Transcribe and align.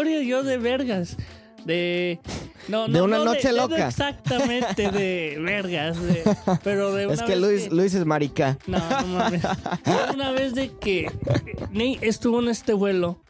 historia 0.00 0.22
yo 0.22 0.42
de 0.42 0.56
vergas. 0.58 1.16
De. 1.64 2.18
No, 2.68 2.86
De 2.86 2.92
no, 2.98 3.04
una 3.04 3.18
no 3.18 3.24
noche 3.26 3.50
no 3.50 3.68
loca. 3.68 3.88
exactamente 3.88 4.90
de 4.90 5.36
vergas. 5.40 6.00
de- 6.02 6.22
pero 6.64 6.94
de 6.94 7.06
una 7.06 7.14
Es 7.14 7.22
que 7.22 7.32
vez 7.32 7.40
Luis, 7.40 7.70
Luis 7.72 7.94
es 7.94 8.04
marica. 8.06 8.56
No, 8.66 8.78
no 8.78 9.06
mames. 9.08 9.42
Una 10.14 10.30
vez 10.32 10.54
de 10.54 10.70
que 10.70 11.10
Nate 11.70 11.98
estuvo 12.02 12.40
en 12.40 12.48
este 12.48 12.72
vuelo. 12.72 13.20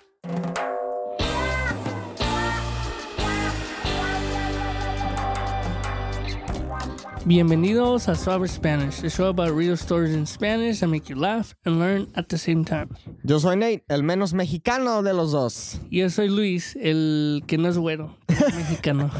Bienvenidos 7.27 8.09
a 8.09 8.15
Suave 8.15 8.49
Spanish, 8.49 9.05
a 9.05 9.11
show 9.11 9.29
about 9.29 9.51
real 9.55 9.77
stories 9.77 10.15
in 10.15 10.25
Spanish 10.25 10.81
that 10.81 10.89
make 10.89 11.11
you 11.11 11.17
laugh 11.17 11.55
and 11.67 11.79
learn 11.79 12.09
at 12.17 12.29
the 12.31 12.39
same 12.39 12.65
time. 12.65 12.89
Yo 13.25 13.39
soy 13.39 13.57
Nate, 13.57 13.85
el 13.91 14.03
menos 14.03 14.33
mexicano 14.33 15.03
de 15.03 15.13
los 15.13 15.33
dos. 15.33 15.79
Y 15.91 15.99
yo 15.99 16.09
soy 16.09 16.29
Luis, 16.29 16.77
el 16.81 17.43
que 17.47 17.59
no 17.59 17.69
es 17.69 17.77
güero, 17.77 18.17
es 18.27 18.41
mexicano. 18.57 19.11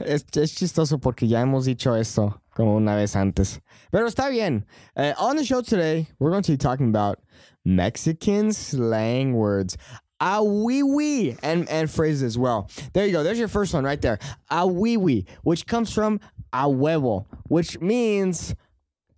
es, 0.00 0.24
es 0.34 0.54
chistoso 0.54 0.98
porque 0.98 1.28
ya 1.28 1.42
hemos 1.42 1.66
dicho 1.66 1.94
esto 1.94 2.40
como 2.54 2.74
una 2.74 2.96
vez 2.96 3.14
antes. 3.16 3.60
Pero 3.90 4.06
está 4.06 4.30
bien. 4.30 4.66
Uh, 4.96 5.12
on 5.18 5.36
the 5.36 5.44
show 5.44 5.60
today, 5.60 6.08
we're 6.18 6.30
going 6.30 6.42
to 6.42 6.52
be 6.52 6.58
talking 6.58 6.88
about 6.88 7.18
Mexican 7.66 8.52
slang 8.52 9.34
words. 9.34 9.76
A 10.20 10.44
wee 10.44 10.82
wee 10.82 11.36
and, 11.42 11.66
and 11.70 11.90
phrases 11.90 12.22
as 12.22 12.36
well. 12.36 12.68
There 12.92 13.06
you 13.06 13.12
go. 13.12 13.22
There's 13.22 13.38
your 13.38 13.48
first 13.48 13.72
one 13.72 13.84
right 13.84 14.00
there. 14.00 14.18
A 14.50 14.66
wee 14.66 14.96
wee, 14.98 15.24
which 15.42 15.66
comes 15.66 15.92
from 15.94 16.20
a 16.52 16.64
huevo, 16.68 17.24
which 17.48 17.80
means 17.80 18.54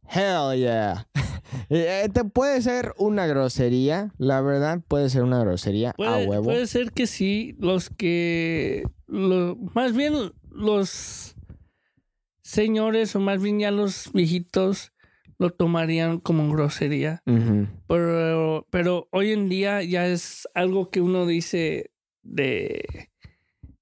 hell 0.06 0.54
yeah. 0.54 1.02
Eh, 1.68 2.08
te 2.08 2.24
puede 2.24 2.62
ser 2.62 2.94
una 2.98 3.26
grosería, 3.26 4.10
la 4.16 4.40
verdad, 4.40 4.80
puede 4.88 5.10
ser 5.10 5.22
una 5.22 5.40
grosería 5.44 5.90
a 5.90 5.92
Puede, 5.94 6.26
huevo. 6.26 6.44
puede 6.44 6.66
ser 6.66 6.92
que 6.92 7.06
sí, 7.06 7.54
los 7.58 7.90
que, 7.90 8.84
lo- 9.06 9.56
más 9.74 9.92
bien 9.94 10.32
los 10.50 11.34
señores 12.42 13.14
o 13.16 13.20
más 13.20 13.42
bien 13.42 13.58
ya 13.60 13.70
los 13.70 14.10
viejitos 14.14 14.91
lo 15.42 15.50
tomarían 15.50 16.20
como 16.20 16.48
grosería. 16.52 17.22
Pero, 17.88 18.66
pero 18.70 19.08
hoy 19.10 19.32
en 19.32 19.48
día 19.48 19.82
ya 19.82 20.06
es 20.06 20.48
algo 20.54 20.90
que 20.90 21.00
uno 21.00 21.26
dice 21.26 21.90
de 22.22 23.10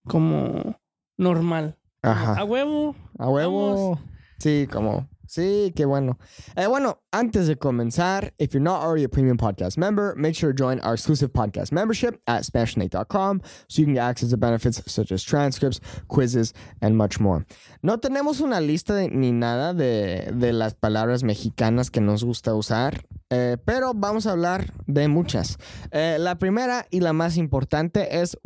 como 0.05 0.81
normal. 1.19 1.77
Ajá. 2.03 2.41
A 2.41 2.45
huevo. 2.45 2.97
A 3.19 3.29
huevo. 3.29 4.01
Sí, 4.39 4.67
como. 4.73 5.07
Sí, 5.31 5.73
qué 5.77 5.85
bueno. 5.85 6.19
Eh, 6.57 6.67
bueno, 6.67 7.05
antes 7.13 7.47
de 7.47 7.55
comenzar, 7.55 8.35
if 8.41 8.53
you're 8.53 8.61
not 8.61 8.83
already 8.83 9.05
a 9.05 9.09
premium 9.09 9.37
podcast 9.37 9.79
member, 9.79 10.13
make 10.17 10.35
sure 10.35 10.53
to 10.53 10.57
join 10.57 10.81
our 10.81 10.95
exclusive 10.95 11.33
podcast 11.33 11.71
membership 11.71 12.21
at 12.27 12.43
SpanishNate.com 12.43 13.41
so 13.69 13.81
you 13.81 13.85
can 13.87 13.95
get 13.95 14.03
access 14.03 14.31
to 14.31 14.37
benefits 14.37 14.83
such 14.91 15.13
as 15.13 15.23
transcripts, 15.23 15.81
quizzes, 16.09 16.53
and 16.83 16.97
much 16.97 17.21
more. 17.21 17.47
No 17.81 17.99
tenemos 17.99 18.41
una 18.41 18.61
lista 18.61 19.09
ni 19.09 19.31
nada 19.31 19.73
de, 19.73 20.33
de 20.33 20.53
las 20.53 20.75
palabras 20.75 21.23
mexicanas 21.23 21.93
que 21.93 22.01
nos 22.01 22.25
gusta 22.25 22.53
usar, 22.53 23.05
eh, 23.31 23.57
pero 23.65 23.95
vamos 23.95 24.27
a 24.27 24.33
hablar 24.33 24.73
de 24.89 25.07
muchas. 25.07 25.59
Eh, 25.93 26.17
la 26.19 26.41
primera 26.41 26.89
y 26.91 26.99
la 26.99 27.13
más 27.13 27.37
importante 27.37 28.21
es. 28.21 28.37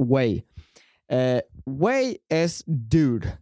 Eh, 1.09 1.49
Güey 1.65 2.23
es 2.29 2.63
dude. 2.67 3.39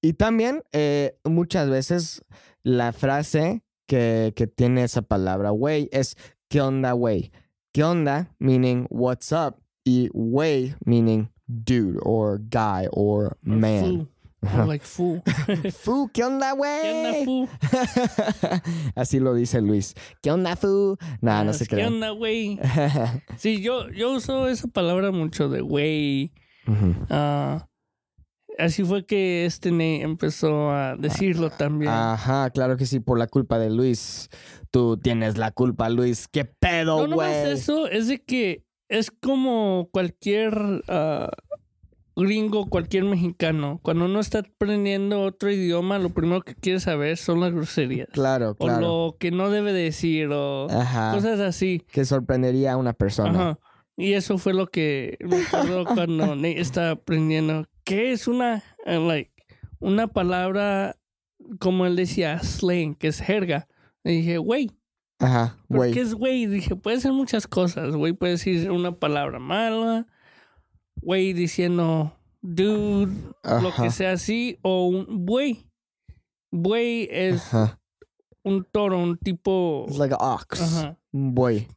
Y 0.00 0.14
también 0.14 0.62
eh, 0.72 1.18
muchas 1.24 1.68
veces 1.70 2.24
la 2.62 2.92
frase 2.92 3.62
que, 3.86 4.32
que 4.36 4.46
tiene 4.46 4.84
esa 4.84 5.02
palabra 5.02 5.50
güey 5.50 5.88
es 5.92 6.16
¿qué 6.48 6.60
onda 6.60 6.92
güey? 6.92 7.32
¿Qué 7.72 7.84
onda? 7.84 8.34
Meaning 8.38 8.86
what's 8.90 9.32
up 9.32 9.56
y 9.84 10.08
güey 10.12 10.74
meaning 10.84 11.28
dude 11.46 11.98
or 12.02 12.40
guy 12.50 12.86
or 12.92 13.26
or 13.26 13.36
man. 13.42 14.08
Or 14.58 14.66
like 14.66 14.84
fool. 14.84 15.22
Fu, 15.72 16.10
¿qué 16.12 16.22
onda 16.22 16.52
¿Qué 16.54 16.54
onda, 16.54 16.54
güey? 16.54 17.24
fool? 17.24 17.48
Así 18.94 19.18
lo 19.18 19.34
dice 19.34 19.60
Luis. 19.62 19.94
¿Qué 20.22 20.30
onda 20.30 20.54
fu? 20.56 20.96
Nah, 21.22 21.44
no 21.44 21.52
se 21.54 21.66
¿Qué 21.66 21.76
crean. 21.76 21.94
onda, 21.94 22.10
güey? 22.10 22.58
Sí, 23.38 23.62
yo, 23.62 23.90
yo 23.90 24.12
uso 24.12 24.48
esa 24.48 24.68
palabra 24.68 25.10
mucho 25.12 25.48
de 25.48 25.62
güey. 25.62 26.32
Ah, 27.08 27.66
así 28.58 28.84
fue 28.84 29.04
que 29.06 29.44
este 29.46 29.70
ne 29.70 30.02
empezó 30.02 30.70
a 30.70 30.96
decirlo 30.96 31.50
también. 31.50 31.92
Ajá, 31.92 32.50
claro 32.50 32.76
que 32.76 32.86
sí, 32.86 33.00
por 33.00 33.18
la 33.18 33.26
culpa 33.26 33.58
de 33.58 33.70
Luis. 33.70 34.28
Tú 34.70 34.96
tienes 34.96 35.38
la 35.38 35.50
culpa, 35.52 35.88
Luis. 35.88 36.26
¿Qué 36.28 36.44
pedo, 36.44 37.02
no, 37.02 37.06
no 37.08 37.16
más 37.16 37.28
güey? 37.30 37.52
eso, 37.52 37.86
es 37.88 38.08
de 38.08 38.22
que 38.22 38.64
es 38.88 39.10
como 39.10 39.88
cualquier 39.92 40.82
ah, 40.88 41.30
gringo, 42.16 42.66
cualquier 42.66 43.04
mexicano. 43.04 43.80
Cuando 43.82 44.06
uno 44.06 44.20
está 44.20 44.40
aprendiendo 44.40 45.22
otro 45.22 45.50
idioma, 45.50 45.98
lo 45.98 46.10
primero 46.10 46.42
que 46.42 46.54
quiere 46.54 46.80
saber 46.80 47.16
son 47.16 47.40
las 47.40 47.52
groserías. 47.52 48.08
Claro, 48.12 48.50
O 48.58 48.66
claro. 48.66 48.80
lo 48.80 49.16
que 49.18 49.30
no 49.30 49.50
debe 49.50 49.72
decir, 49.72 50.28
o 50.32 50.68
Ajá. 50.70 51.12
cosas 51.14 51.40
así. 51.40 51.82
Que 51.90 52.04
sorprendería 52.04 52.72
a 52.72 52.76
una 52.76 52.92
persona. 52.92 53.30
Ajá. 53.30 53.58
Y 53.96 54.14
eso 54.14 54.38
fue 54.38 54.54
lo 54.54 54.66
que 54.66 55.16
me 55.20 55.42
acuerdo 55.42 55.84
cuando 55.94 56.34
Nate 56.34 56.60
estaba 56.60 56.90
aprendiendo. 56.90 57.66
¿Qué 57.84 58.12
es 58.12 58.26
una, 58.28 58.62
eh, 58.86 58.98
like, 58.98 59.32
una 59.78 60.06
palabra, 60.08 60.96
como 61.60 61.86
él 61.86 61.96
decía, 61.96 62.38
slang, 62.40 62.94
que 62.94 63.08
es 63.08 63.20
jerga? 63.20 63.68
Y 64.04 64.18
dije, 64.18 64.38
güey, 64.38 64.70
Ajá, 65.18 65.58
¿por 65.68 65.76
güey. 65.78 65.92
qué 65.92 66.00
es 66.00 66.14
güey? 66.14 66.46
Dije, 66.46 66.76
puede 66.76 67.00
ser 67.00 67.12
muchas 67.12 67.46
cosas. 67.46 67.94
Güey 67.94 68.12
puede 68.12 68.32
decir 68.32 68.70
una 68.70 68.98
palabra 68.98 69.38
mala. 69.38 70.06
Güey 71.00 71.32
diciendo 71.32 72.16
dude, 72.42 73.12
lo 73.42 73.72
que 73.74 73.90
sea 73.90 74.12
así. 74.12 74.58
O 74.62 74.86
un 74.88 75.24
buey. 75.24 75.66
Buey 76.50 77.08
es 77.10 77.54
Ajá. 77.54 77.80
un 78.42 78.64
toro, 78.64 78.98
un 78.98 79.16
tipo... 79.18 79.86
It's 79.88 79.98
like 79.98 80.14
an 80.14 80.20
ox. 80.20 80.60
Ajá. 80.60 80.98
Un 81.12 81.34
Buey. 81.34 81.68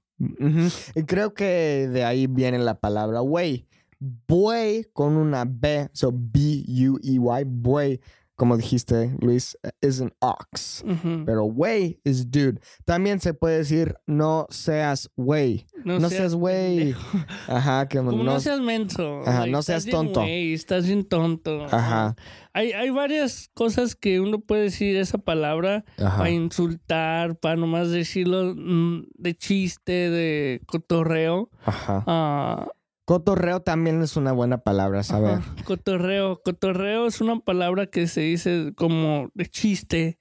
Y 0.95 1.03
creo 1.03 1.33
que 1.33 1.87
de 1.87 2.03
ahí 2.03 2.27
viene 2.27 2.57
la 2.59 2.79
palabra 2.79 3.19
güey. 3.19 3.67
Buey 3.99 4.85
con 4.93 5.17
una 5.17 5.45
B, 5.45 5.89
so 5.93 6.11
B-U-E-Y, 6.13 7.43
buey, 7.45 7.99
como 8.37 8.55
dijiste, 8.55 9.15
Luis, 9.19 9.57
es 9.81 9.99
un 9.99 10.13
ox. 10.19 10.85
Pero 11.25 11.45
güey 11.45 11.99
es 12.03 12.29
dude. 12.29 12.59
También 12.85 13.19
se 13.19 13.33
puede 13.33 13.57
decir 13.57 13.95
no 14.05 14.45
seas 14.51 15.09
güey. 15.15 15.65
No, 15.83 16.07
seas 16.07 16.35
güey. 16.35 16.77
pendejo. 16.77 17.17
Ajá, 17.47 17.87
que 17.87 17.97
Como 17.97 18.11
no, 18.11 18.23
no, 18.23 18.39
seas 18.39 18.59
menso. 18.61 19.21
Ajá, 19.25 19.47
no 19.47 19.59
estás 19.59 19.65
seas 19.65 19.85
bien 19.85 19.95
tonto. 19.97 20.19
güey, 20.19 20.53
estás 20.53 20.85
bien 20.85 21.03
tonto. 21.03 21.65
Ajá. 21.65 22.15
Hay, 22.53 22.73
hay 22.73 22.91
varias 22.91 23.49
cosas 23.55 23.95
que 23.95 24.19
uno 24.19 24.39
puede 24.39 24.63
decir 24.63 24.97
esa 24.97 25.17
palabra 25.17 25.83
Ajá. 25.97 26.17
para 26.19 26.29
insultar, 26.29 27.39
para 27.39 27.55
nomás 27.55 27.89
decirlo 27.89 28.53
mm, 28.55 29.07
de 29.15 29.35
chiste, 29.35 30.11
de 30.11 30.61
cotorreo. 30.67 31.49
Ajá. 31.65 32.03
Ah, 32.05 32.67
Cotorreo 33.07 33.61
también 33.61 34.01
es 34.01 34.17
una 34.17 34.33
buena 34.33 34.57
palabra, 34.57 35.01
saber. 35.01 35.35
ajá, 35.35 35.55
cotorreo. 35.63 36.41
Cotorreo 36.43 37.07
es 37.07 37.21
una 37.21 37.39
palabra 37.39 37.85
que 37.85 38.05
se 38.07 38.19
dice 38.19 38.73
como 38.75 39.29
de 39.33 39.45
chiste, 39.45 40.19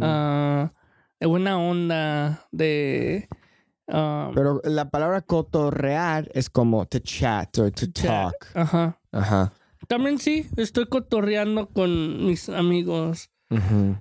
ah, 0.00 0.72
de 1.18 1.26
buena 1.26 1.58
onda, 1.58 2.46
de... 2.52 3.28
ah, 3.88 4.30
Pero 4.32 4.60
la 4.62 4.90
palabra 4.90 5.22
cotorrear 5.22 6.30
es 6.32 6.50
como 6.50 6.86
to 6.86 7.00
chat 7.00 7.58
or 7.58 7.72
to 7.72 7.90
talk. 7.90 8.36
Ajá. 8.54 9.00
Ajá. 9.10 9.52
También 9.88 10.18
sí, 10.20 10.46
estoy 10.56 10.86
cotorreando 10.86 11.68
con 11.70 12.24
mis 12.26 12.48
amigos. 12.48 13.28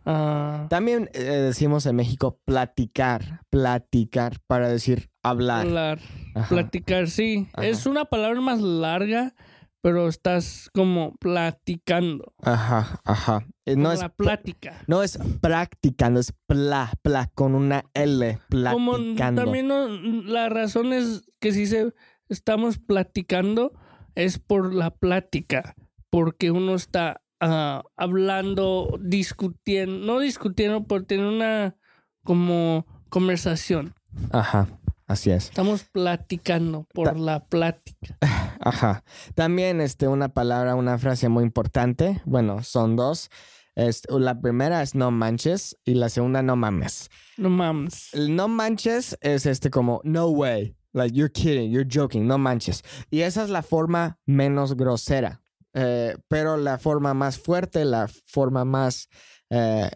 Ah, 0.06 0.68
También 0.70 1.10
eh, 1.14 1.24
decimos 1.24 1.88
en 1.88 1.96
México 1.96 2.40
platicar, 2.46 3.42
platicar 3.50 4.38
para 4.46 4.70
decir 4.70 5.10
hablar. 5.30 5.66
hablar, 5.68 6.00
Ajá. 6.36 6.48
platicar, 6.50 7.10
sí. 7.10 7.48
Ajá. 7.54 7.68
Es 7.68 7.86
una 7.86 8.06
palabra 8.06 8.40
más 8.42 8.62
larga, 8.62 9.34
pero 9.82 10.08
estás 10.08 10.70
como 10.74 11.16
platicando. 11.18 12.34
Ajá, 12.42 13.00
ajá. 13.06 13.46
Eh, 13.66 13.74
Como 13.76 13.84
No 13.84 13.92
es, 13.94 14.00
la 14.02 14.10
plática. 14.10 14.82
no 14.88 15.04
es 15.04 15.18
practicando, 15.42 16.20
es 16.20 16.34
pla, 16.48 16.92
pla, 17.02 17.30
con 17.34 17.56
una 17.56 17.86
L, 17.94 18.40
Como 18.72 18.92
platicando. 18.94 19.44
también 19.44 19.68
no- 19.68 19.88
la 19.88 20.50
razón 20.50 20.92
es 20.94 21.24
que 21.40 21.52
si 21.54 21.66
se 21.66 21.94
estamos 22.28 22.78
platicando 22.78 23.72
es 24.16 24.38
por 24.40 24.74
la 24.74 24.92
plática, 24.92 25.76
porque 26.10 26.52
uno 26.52 26.76
está 26.76 27.22
ah, 27.40 27.84
hablando, 27.96 29.00
discutiendo, 29.02 30.06
no 30.06 30.20
discutiendo, 30.20 30.84
por 30.84 31.06
tener 31.06 31.26
una 31.26 31.78
como 32.24 32.86
conversación. 33.10 33.94
Ajá, 34.32 34.68
así 35.10 35.32
es. 35.32 35.46
Estamos 35.46 35.84
platicando 35.84 36.86
por 36.94 37.10
Ta- 37.10 37.14
la 37.16 37.46
plática. 37.46 38.18
Ajá. 38.62 39.04
También 39.36 39.82
este, 39.82 40.08
una 40.08 40.30
palabra, 40.30 40.76
una 40.76 40.98
frase 40.98 41.28
muy 41.28 41.44
importante. 41.44 42.22
Bueno, 42.26 42.64
son 42.64 42.96
dos. 42.96 43.30
Es- 43.76 44.04
la 44.10 44.40
primera 44.40 44.82
es 44.82 44.96
no 44.96 45.12
manches 45.12 45.78
y 45.84 45.96
la 45.96 46.08
segunda 46.10 46.42
no 46.42 46.56
mames. 46.56 47.10
No 47.38 47.50
mames. 47.50 48.14
El 48.14 48.36
no 48.36 48.48
manches 48.48 49.18
es 49.22 49.46
este 49.46 49.70
como 49.70 50.00
no 50.04 50.28
way. 50.30 50.76
Like, 50.92 51.16
you're 51.16 51.32
kidding, 51.32 51.70
you're 51.72 51.88
joking, 51.90 52.26
no 52.26 52.38
manches. 52.38 52.82
Y 53.12 53.22
esa 53.22 53.44
es 53.44 53.50
la 53.50 53.62
forma 53.62 54.18
menos 54.26 54.76
grosera. 54.76 55.42
Eh, 55.74 56.16
pero 56.28 56.58
la 56.58 56.80
forma 56.80 57.14
más 57.14 57.38
fuerte, 57.38 57.86
la 57.86 58.10
forma 58.26 58.66
más 58.66 59.08
eh, 59.52 59.92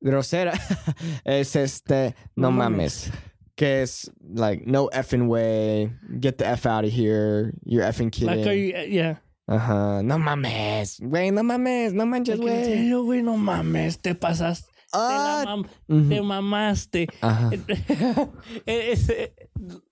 grosera 0.00 0.52
es 1.24 1.54
este, 1.56 2.14
no, 2.34 2.50
No 2.50 2.52
mames. 2.52 3.10
Que 3.56 3.82
es, 3.82 4.10
like, 4.34 4.66
no 4.66 4.88
effing 4.92 5.28
way, 5.28 5.90
get 6.20 6.36
the 6.38 6.46
F 6.46 6.66
out 6.66 6.84
of 6.84 6.92
here, 6.92 7.52
you're 7.64 7.82
effing 7.84 8.10
kidding. 8.12 8.36
Like, 8.36 8.46
are 8.46 8.52
you, 8.54 8.74
yeah. 8.88 9.16
Ajá, 9.48 10.02
no 10.04 10.18
mames, 10.18 11.00
güey, 11.00 11.32
no 11.32 11.42
mames, 11.42 11.92
no 11.94 12.04
manches, 12.04 12.34
en 12.38 12.42
güey. 12.44 12.64
serio, 12.64 13.02
güey, 13.04 13.22
no 13.22 13.36
mames, 13.36 13.96
te 13.98 14.14
pasaste. 14.14 14.66
Te, 14.92 14.98
Ah, 14.98 15.56
te 15.88 16.20
mamaste. 16.22 17.06
Ajá. 17.22 17.50
es, 18.66 19.10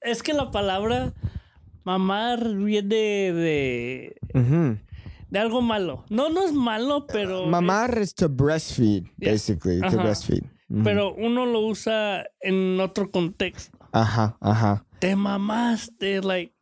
es 0.00 0.22
que 0.22 0.32
la 0.32 0.50
palabra 0.50 1.12
mamar 1.84 2.54
viene 2.56 3.32
de, 3.32 4.16
de 5.30 5.38
algo 5.38 5.62
malo. 5.62 6.04
No, 6.10 6.28
no 6.30 6.44
es 6.44 6.52
malo, 6.52 7.06
pero. 7.06 7.46
Mamar 7.46 7.98
is 7.98 8.14
to 8.14 8.28
breastfeed, 8.28 9.04
Yeah. 9.18 9.32
basically, 9.32 9.80
to 9.80 9.86
Ajá. 9.86 10.02
breastfeed. 10.02 10.44
Pero 10.82 11.14
uno 11.14 11.46
lo 11.46 11.60
usa 11.60 12.24
en 12.40 12.80
otro 12.80 13.10
contexto. 13.10 13.78
Ajá, 13.92 14.36
ajá. 14.40 14.84
Te 14.98 15.14
mamaste, 15.14 16.20
like, 16.22 16.52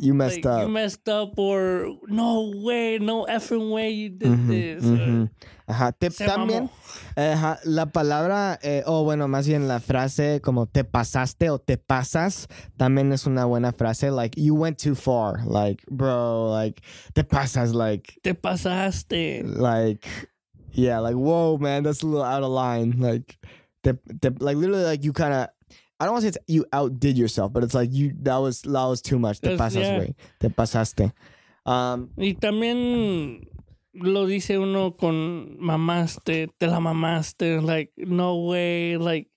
You 0.00 0.14
messed 0.14 0.44
like, 0.44 0.48
up. 0.48 0.62
you 0.62 0.68
messed 0.68 1.08
up, 1.08 1.32
or 1.38 1.88
no 2.06 2.50
way, 2.62 2.98
no 3.00 3.24
effing 3.26 3.72
way 3.72 3.90
you 3.90 4.10
did 4.10 4.46
this. 4.46 4.84
ujú. 4.84 5.28
Ajá. 5.66 5.90
Te- 5.92 6.10
también, 6.10 6.70
ajá, 7.16 7.58
la 7.64 7.86
palabra, 7.86 8.58
eh, 8.62 8.84
o 8.86 9.02
bueno, 9.02 9.26
más 9.26 9.48
bien 9.48 9.66
la 9.66 9.80
frase 9.80 10.40
como 10.40 10.66
te 10.66 10.84
pasaste 10.84 11.50
o 11.50 11.58
te 11.58 11.78
pasas, 11.78 12.46
también 12.76 13.12
es 13.12 13.26
una 13.26 13.44
buena 13.46 13.72
frase. 13.72 14.10
Like, 14.12 14.40
you 14.40 14.54
went 14.54 14.78
too 14.80 14.94
far. 14.94 15.44
Like, 15.46 15.82
bro, 15.90 16.52
like, 16.54 16.80
te 17.14 17.24
pasas, 17.24 17.74
like, 17.74 18.20
Te 18.22 18.34
pasaste. 18.34 19.42
like, 19.44 20.06
yeah, 20.72 20.98
like, 21.00 21.14
whoa, 21.14 21.58
man, 21.58 21.82
that's 21.82 22.02
a 22.02 22.06
little 22.06 22.24
out 22.24 22.42
of 22.42 22.50
line. 22.50 22.96
Like, 22.98 23.36
te, 23.82 23.92
te, 24.20 24.30
like, 24.38 24.56
literally, 24.56 24.84
like, 24.84 25.04
you 25.04 25.12
kind 25.12 25.34
of, 25.34 25.48
I 26.00 26.04
don't 26.04 26.12
want 26.12 26.24
to 26.24 26.32
say 26.32 26.38
it's, 26.38 26.38
you 26.46 26.64
outdid 26.72 27.18
yourself, 27.18 27.52
but 27.52 27.64
it's 27.64 27.74
like, 27.74 27.92
you, 27.92 28.14
that 28.22 28.36
was, 28.36 28.62
that 28.62 28.72
was 28.72 29.02
too 29.02 29.18
much. 29.18 29.40
Te 29.40 29.56
pasas, 29.56 29.82
yeah. 29.82 29.98
güey. 29.98 30.14
Te 30.38 30.48
pasaste. 30.48 31.12
Um, 31.66 32.10
Y 32.16 32.34
también 32.34 33.48
lo 33.92 34.26
dice 34.26 34.58
uno 34.58 34.96
con 34.96 35.58
mamaste, 35.58 36.48
te 36.58 36.66
la 36.66 36.80
mamaste, 36.80 37.60
like, 37.60 37.92
no 37.96 38.36
way, 38.44 38.96
like, 38.96 39.28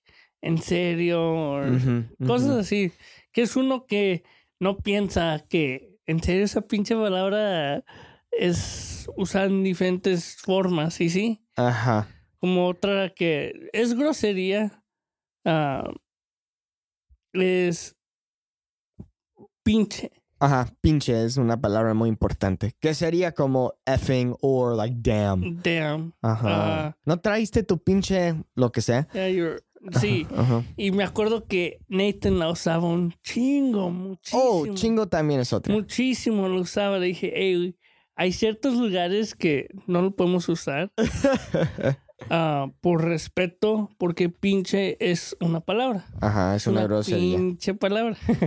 en 0.42 0.58
serio, 0.58 1.20
or 1.20 1.64
ujú, 1.64 2.04
cosas 2.26 2.50
así. 2.50 2.92
Que 3.32 3.42
es 3.42 3.56
uno 3.56 3.86
que 3.86 4.22
no 4.60 4.78
piensa 4.78 5.44
que 5.48 5.98
en 6.06 6.22
serio 6.22 6.44
esa 6.44 6.62
pinche 6.62 6.94
palabra 6.94 7.84
es 8.38 9.08
usada 9.16 9.46
en 9.46 9.62
diferentes 9.64 10.36
formas, 10.36 11.00
y 11.00 11.10
sí. 11.10 11.44
Ajá. 11.56 12.08
Como 12.38 12.66
otra 12.66 13.10
que 13.14 13.68
es 13.72 13.94
grosería, 13.94 14.82
ah, 15.44 15.90
es 17.32 17.96
pinche. 19.62 20.10
Ajá, 20.40 20.74
pinche 20.80 21.24
es 21.24 21.36
una 21.36 21.60
palabra 21.60 21.94
muy 21.94 22.08
importante. 22.08 22.74
Que 22.80 22.94
sería 22.94 23.30
como 23.32 23.74
effing 23.86 24.34
or 24.40 24.74
like 24.74 24.96
damn. 24.98 25.62
Damn. 25.62 26.12
Ajá. 26.20 26.86
Ah. 26.88 26.96
¿No 27.04 27.20
traíste 27.20 27.62
tu 27.62 27.78
pinche 27.80 28.34
lo 28.56 28.72
que 28.72 28.80
sea? 28.80 29.06
Yeah, 29.12 29.28
you're- 29.28 29.62
sí. 30.00 30.26
Ajá. 30.34 30.64
Y 30.76 30.90
me 30.90 31.04
acuerdo 31.04 31.46
que 31.46 31.78
Nathan 31.86 32.40
la 32.40 32.50
usaba 32.50 32.88
un 32.88 33.14
chingo, 33.22 33.90
muchísimo. 33.90 34.42
Oh, 34.42 34.66
chingo 34.74 35.06
también 35.06 35.38
es 35.40 35.52
otra. 35.52 35.72
Muchísimo 35.72 36.48
lo 36.48 36.60
usaba. 36.62 36.98
Le 36.98 37.06
dije, 37.06 37.32
hey, 37.36 37.76
hay 38.22 38.30
ciertos 38.30 38.74
lugares 38.74 39.34
que 39.34 39.66
no 39.88 40.00
lo 40.00 40.14
podemos 40.14 40.48
usar 40.48 40.92
ah, 42.30 42.68
por 42.80 43.02
respeto, 43.02 43.90
porque 43.98 44.28
pinche 44.28 44.96
es 45.00 45.36
una 45.40 45.58
palabra. 45.58 46.04
Ajá, 46.20 46.54
es 46.54 46.68
una, 46.68 46.84
grosería. 46.84 47.36
Pinche 47.36 47.74
palabra. 47.74 48.16
es 48.28 48.38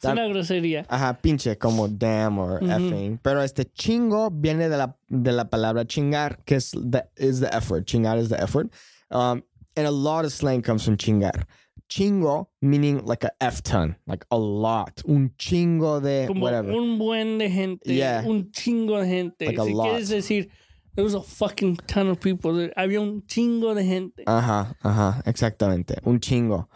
Tam- 0.00 0.12
una 0.12 0.28
grosería. 0.28 0.86
Ajá, 0.88 1.18
pinche 1.18 1.58
como 1.58 1.88
damn 1.88 2.38
or 2.38 2.62
effing. 2.62 3.18
Pero 3.20 3.42
este 3.42 3.64
chingo 3.64 4.30
viene 4.30 4.68
de 4.68 4.76
la, 4.76 4.96
de 5.08 5.32
la 5.32 5.50
palabra 5.50 5.84
chingar, 5.84 6.44
que 6.44 6.54
es 6.54 6.70
the, 6.70 7.02
is 7.16 7.40
the 7.40 7.48
F 7.48 7.72
word. 7.72 7.84
Chingar 7.84 8.18
is 8.18 8.28
the 8.28 8.40
F 8.40 8.56
word. 8.56 8.70
Um, 9.10 9.42
and 9.74 9.88
a 9.88 9.90
lot 9.90 10.24
of 10.24 10.30
slang 10.30 10.62
comes 10.62 10.84
from 10.84 10.96
chingar. 10.96 11.48
Chingo 11.88 12.46
meaning 12.60 13.04
like 13.04 13.24
a 13.24 13.30
F 13.40 13.62
ton, 13.62 13.96
like 14.06 14.24
a 14.30 14.36
lot. 14.36 15.02
Un 15.06 15.30
chingo 15.38 16.00
de 16.02 16.26
Como 16.26 16.40
whatever. 16.42 16.72
un 16.72 16.98
buen 16.98 17.38
de 17.38 17.48
gente. 17.48 17.80
Yeah. 17.94 18.22
Un 18.26 18.50
chingo 18.52 19.00
de 19.00 19.06
gente. 19.06 19.46
Like 19.46 19.58
a 19.58 19.64
si 19.64 19.72
lot. 19.74 19.86
quieres 19.88 20.08
decir, 20.08 20.48
there 20.94 21.04
was 21.04 21.14
a 21.14 21.22
fucking 21.22 21.76
ton 21.86 22.08
of 22.08 22.20
people. 22.20 22.54
there. 22.54 22.72
Había 22.76 23.00
un 23.00 23.22
chingo 23.26 23.74
de 23.74 23.84
gente. 23.84 24.24
Ajá, 24.26 24.74
ajá, 24.82 25.22
exactamente. 25.26 25.96
Un 26.04 26.18
chingo. 26.20 26.68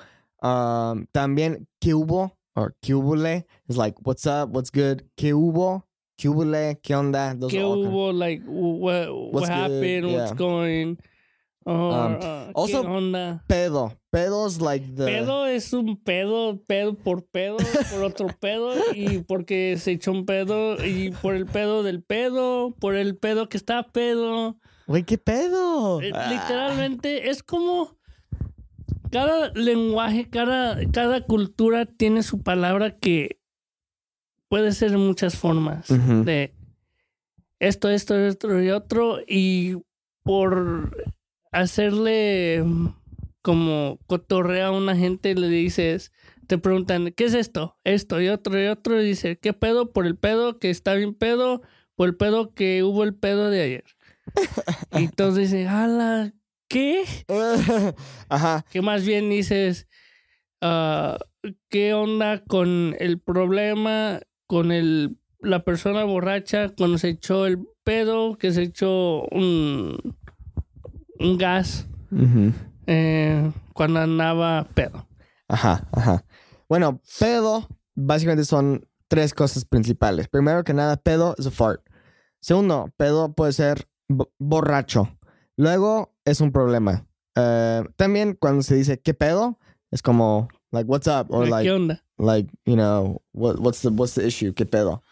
Um, 0.42 1.06
también, 1.12 1.66
¿qué 1.80 1.92
hubo? 1.94 2.32
Or 2.56 2.74
¿qué 2.82 2.94
hubole? 2.94 3.44
It's 3.68 3.76
like, 3.76 3.94
what's 4.04 4.26
up? 4.26 4.50
What's 4.50 4.70
good? 4.70 5.02
¿Qué 5.16 5.32
hubo? 5.32 5.82
¿Qué 6.18 6.28
hubole? 6.28 6.76
¿Qué 6.82 6.94
onda? 6.94 7.34
Those 7.38 7.52
¿Qué 7.52 7.58
are 7.60 7.64
all 7.64 7.82
kind- 7.82 7.92
hubo? 7.92 8.12
Like, 8.18 8.42
what, 8.46 9.08
what 9.32 9.48
happened? 9.48 10.12
What's 10.12 10.32
going? 10.32 10.98
Or, 11.64 12.16
Um, 12.16 12.52
also- 12.54 12.82
¿Qué 12.82 12.88
onda? 12.88 13.44
Pedo. 13.46 13.96
Pedo's 14.10 14.60
like 14.60 14.86
the... 14.96 15.04
Pedo 15.04 15.46
es 15.46 15.72
un 15.72 15.96
pedo, 16.02 16.60
pedo 16.66 16.94
por 16.94 17.24
pedo, 17.26 17.58
por 17.92 18.02
otro 18.02 18.28
pedo, 18.40 18.72
y 18.94 19.18
porque 19.18 19.76
se 19.78 19.92
echó 19.92 20.10
un 20.12 20.24
pedo, 20.26 20.84
y 20.84 21.10
por 21.22 21.34
el 21.34 21.46
pedo 21.46 21.82
del 21.82 22.02
pedo, 22.02 22.74
por 22.80 22.96
el 22.96 23.16
pedo 23.16 23.48
que 23.48 23.56
está 23.58 23.82
pedo. 23.92 24.56
Güey, 24.86 25.04
¿qué 25.04 25.18
pedo? 25.18 26.00
Eh, 26.00 26.10
Ah. 26.14 26.28
Literalmente 26.32 27.30
es 27.30 27.42
como 27.42 27.96
cada 29.12 29.50
lenguaje, 29.54 30.28
cada, 30.30 30.78
cada 30.90 31.20
cultura 31.26 31.84
tiene 31.86 32.22
su 32.22 32.42
palabra 32.42 32.96
que 32.96 33.38
puede 34.48 34.72
ser 34.72 34.90
de 34.92 34.96
muchas 34.96 35.36
formas. 35.36 35.86
De 35.88 36.52
esto, 37.60 37.88
esto, 37.90 38.16
esto 38.18 38.60
y 38.60 38.70
otro. 38.70 39.18
Y 39.28 39.76
por 40.24 41.14
hacerle 41.52 42.64
como 43.42 43.98
cotorrea 44.06 44.68
a 44.68 44.72
una 44.72 44.96
gente, 44.96 45.34
le 45.34 45.48
dices, 45.48 46.12
te 46.46 46.58
preguntan, 46.58 47.12
¿qué 47.16 47.24
es 47.24 47.34
esto? 47.34 47.78
Esto 47.84 48.20
y 48.20 48.28
otro 48.28 48.60
y 48.60 48.66
otro. 48.66 49.00
Y 49.00 49.06
dice, 49.06 49.38
¿qué 49.38 49.52
pedo? 49.52 49.92
Por 49.92 50.06
el 50.06 50.16
pedo 50.16 50.58
que 50.58 50.70
está 50.70 50.94
bien 50.94 51.14
pedo, 51.14 51.62
por 51.94 52.08
el 52.08 52.16
pedo 52.16 52.54
que 52.54 52.82
hubo 52.82 53.04
el 53.04 53.14
pedo 53.14 53.50
de 53.50 53.62
ayer. 53.62 53.84
Y 54.92 55.04
entonces 55.04 55.50
dice, 55.50 55.68
ala, 55.68 56.32
¿qué? 56.68 57.04
Ajá. 58.28 58.64
Que 58.70 58.82
más 58.82 59.06
bien 59.06 59.30
dices, 59.30 59.88
ah, 60.60 61.18
¿qué 61.68 61.94
onda 61.94 62.42
con 62.44 62.96
el 62.98 63.20
problema, 63.20 64.20
con 64.46 64.72
el, 64.72 65.18
la 65.40 65.64
persona 65.64 66.04
borracha 66.04 66.68
cuando 66.70 66.98
se 66.98 67.10
echó 67.10 67.46
el 67.46 67.58
pedo, 67.84 68.36
que 68.36 68.52
se 68.52 68.62
echó 68.62 69.22
un, 69.30 70.16
un 71.20 71.38
gas 71.38 71.86
eh, 72.86 73.50
cuando 73.72 74.00
andaba 74.00 74.66
pedo? 74.74 75.06
Ajá, 75.48 75.86
ajá. 75.92 76.24
Bueno, 76.68 77.00
pedo, 77.18 77.68
básicamente 77.94 78.44
son 78.44 78.86
tres 79.08 79.34
cosas 79.34 79.64
principales. 79.64 80.28
Primero 80.28 80.64
que 80.64 80.72
nada, 80.74 80.96
pedo 80.96 81.34
es 81.38 81.46
a 81.46 81.50
fart. 81.50 81.82
Segundo, 82.40 82.90
pedo 82.96 83.32
puede 83.32 83.52
ser 83.52 83.86
bo- 84.08 84.32
borracho. 84.38 85.08
Luego 85.56 86.14
es 86.24 86.40
un 86.40 86.52
problema. 86.52 87.06
Eh, 87.36 87.84
también 87.96 88.36
cuando 88.38 88.62
se 88.62 88.74
dice 88.76 89.00
qué 89.00 89.14
pedo, 89.14 89.58
es 89.90 90.02
como 90.02 90.48
like 90.70 90.88
what's 90.88 91.06
up 91.08 91.26
or 91.30 91.44
¿Qué 91.44 91.50
like 91.50 91.70
onda? 91.70 92.04
like 92.18 92.50
you 92.64 92.74
know 92.76 93.22
what 93.32 93.58
what's 93.58 93.82
the 93.82 93.88
what's 93.88 94.14
the 94.14 94.26
issue 94.26 94.52
qué 94.54 94.64
pedo. 94.66 95.02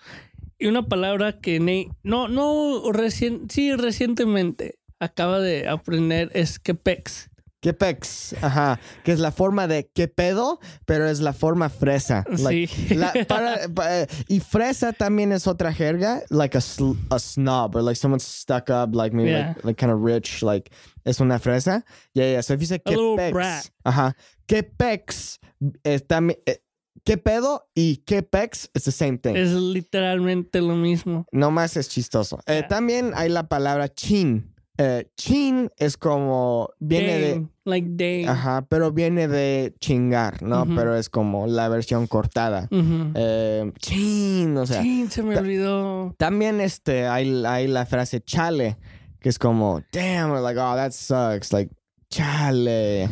Y 0.58 0.66
una 0.66 0.86
palabra 0.88 1.40
que 1.40 1.60
Nate, 1.60 1.90
no, 2.02 2.28
no, 2.28 2.90
recien, 2.92 3.48
sí, 3.48 3.74
recientemente 3.76 4.77
acaba 5.00 5.40
de 5.40 5.68
aprender 5.68 6.30
es 6.34 6.58
que 6.58 6.74
pex. 6.74 7.30
¿Qué 7.60 7.72
pex? 7.72 8.36
Ajá, 8.40 8.78
que 9.02 9.10
es 9.10 9.18
la 9.18 9.32
forma 9.32 9.66
de 9.66 9.90
qué 9.92 10.06
pedo, 10.06 10.60
pero 10.86 11.08
es 11.08 11.18
la 11.18 11.32
forma 11.32 11.68
fresa. 11.68 12.24
Like, 12.28 12.68
sí. 12.72 12.94
La- 12.94 13.12
para- 13.26 13.68
pa- 13.74 14.02
eh, 14.02 14.06
y 14.28 14.38
fresa 14.38 14.92
también 14.92 15.32
es 15.32 15.48
otra 15.48 15.72
jerga, 15.74 16.22
like 16.30 16.56
a, 16.56 16.60
a 17.10 17.18
snob, 17.18 17.74
or 17.74 17.82
like 17.82 17.96
someone 17.96 18.20
stuck 18.20 18.70
up, 18.70 18.94
like 18.94 19.12
maybe 19.12 19.30
Yeah. 19.30 19.48
like, 19.56 19.64
like 19.64 19.76
kind 19.76 19.90
of 19.92 20.00
rich, 20.04 20.40
like 20.44 20.70
es 21.04 21.18
una 21.20 21.40
fresa. 21.40 21.84
Yeah, 22.14 22.30
yeah. 22.30 22.42
So 22.42 22.54
if 22.54 22.60
you 22.60 22.66
say 22.66 22.80
little 22.86 23.16
pex, 23.16 23.32
brat. 23.32 23.64
ajá, 23.84 24.14
que 24.46 24.62
pex, 24.62 25.40
es 25.82 26.06
también, 26.06 26.38
eh, 26.46 26.58
qué 27.04 27.16
pedo 27.16 27.68
y 27.74 28.04
qué 28.06 28.22
pex, 28.22 28.70
it's 28.72 28.84
the 28.84 28.92
same 28.92 29.18
thing. 29.18 29.34
es 29.36 29.50
literalmente 29.52 30.60
lo 30.60 30.76
mismo. 30.76 31.26
No 31.32 31.50
más 31.50 31.76
es 31.76 31.88
chistoso. 31.88 32.38
Eh, 32.46 32.58
Yeah. 32.60 32.68
También 32.68 33.12
hay 33.16 33.30
la 33.30 33.48
palabra 33.48 33.88
chin. 33.92 34.54
Eh, 34.80 35.10
chin 35.16 35.72
es 35.76 35.96
como, 35.96 36.70
viene 36.78 37.18
de, 37.18 37.46
like 37.64 37.88
dang. 37.90 38.28
ajá, 38.28 38.66
pero 38.68 38.92
viene 38.92 39.26
de 39.26 39.74
chingar, 39.80 40.40
¿no? 40.44 40.66
Pero 40.66 40.94
es 40.94 41.10
como 41.10 41.48
la 41.48 41.68
versión 41.68 42.06
cortada. 42.06 42.68
Eh, 42.70 43.72
chin, 43.80 44.56
o 44.56 44.66
sea. 44.66 44.80
Chin, 44.80 45.10
se 45.10 45.24
me 45.24 45.36
olvidó. 45.36 46.14
También 46.16 46.60
este, 46.60 47.08
hay, 47.08 47.44
hay 47.44 47.66
la 47.66 47.86
frase 47.86 48.20
chale, 48.20 48.78
que 49.18 49.28
es 49.28 49.40
como, 49.40 49.82
damn, 49.90 50.32
like, 50.40 50.60
oh, 50.60 50.76
that 50.76 50.92
sucks. 50.92 51.52
Like, 51.52 51.74
chale. 52.08 53.08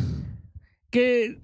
Que 0.89 1.37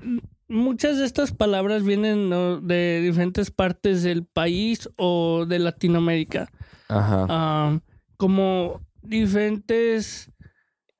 muchas 0.48 1.00
de 1.00 1.06
estas 1.06 1.34
palabras 1.34 1.84
vienen 1.84 2.30
¿no? 2.30 2.62
de 2.62 3.02
diferentes 3.02 3.52
partes 3.52 4.04
del 4.04 4.24
país 4.24 4.90
o 4.96 5.46
de 5.46 5.60
Latinoamérica. 5.60 6.50
Ajá. 6.88 7.26
Ah, 7.28 7.80
como 8.16 8.80
diferentes 9.04 10.32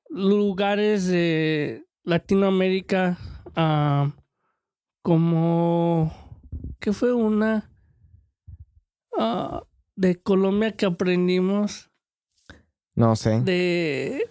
lugares 0.08 1.06
de 1.06 1.84
Latinoamérica, 2.04 3.18
ah, 3.56 4.12
como 5.02 6.12
que 6.80 6.92
fue 6.92 7.12
una 7.12 7.70
ah, 9.18 9.62
de 9.96 10.20
Colombia 10.20 10.76
que 10.76 10.86
aprendimos 10.86 11.90
No 12.94 13.16
sé. 13.16 13.40
de 13.40 14.28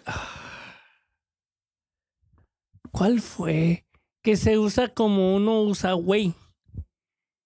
¿cuál 2.91 3.21
fue? 3.21 3.85
Que 4.21 4.37
se 4.37 4.57
usa 4.57 4.87
como 4.87 5.35
uno 5.35 5.61
usa 5.61 5.93
güey. 5.93 6.33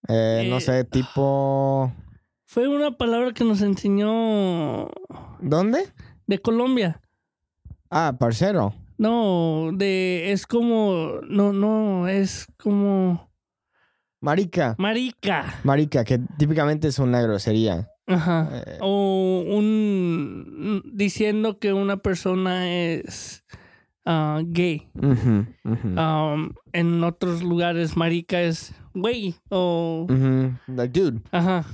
Eh, 0.07 0.47
no 0.49 0.57
eh, 0.57 0.61
sé, 0.61 0.83
tipo. 0.85 1.91
Fue 2.45 2.67
una 2.67 2.97
palabra 2.97 3.33
que 3.33 3.43
nos 3.43 3.61
enseñó 3.61 4.89
¿Dónde? 5.39 5.91
De 6.27 6.39
Colombia. 6.39 7.01
Ah, 7.89 8.15
parcero. 8.19 8.73
No, 8.97 9.69
de 9.73 10.31
es 10.31 10.47
como 10.47 11.19
no 11.29 11.53
no 11.53 12.07
es 12.07 12.47
como 12.57 13.29
Marica. 14.19 14.75
marica. 14.79 15.59
Marica, 15.63 16.03
que 16.03 16.19
típicamente 16.37 16.87
es 16.87 16.97
una 16.99 17.21
grosería. 17.21 17.89
Ajá. 18.07 18.49
Eh, 18.51 18.77
O 18.81 19.43
un 19.47 20.81
diciendo 20.93 21.59
que 21.59 21.73
una 21.73 21.97
persona 21.97 22.71
es 22.71 23.45
ah, 24.05 24.41
gay. 24.45 24.89
Um, 24.95 26.53
en 26.73 27.03
otros 27.03 27.43
lugares 27.43 27.95
marica 27.95 28.41
es 28.41 28.73
güey 28.99 29.35
o 29.49 30.05
Like, 30.67 30.99
dude. 30.99 31.21
ajá. 31.31 31.65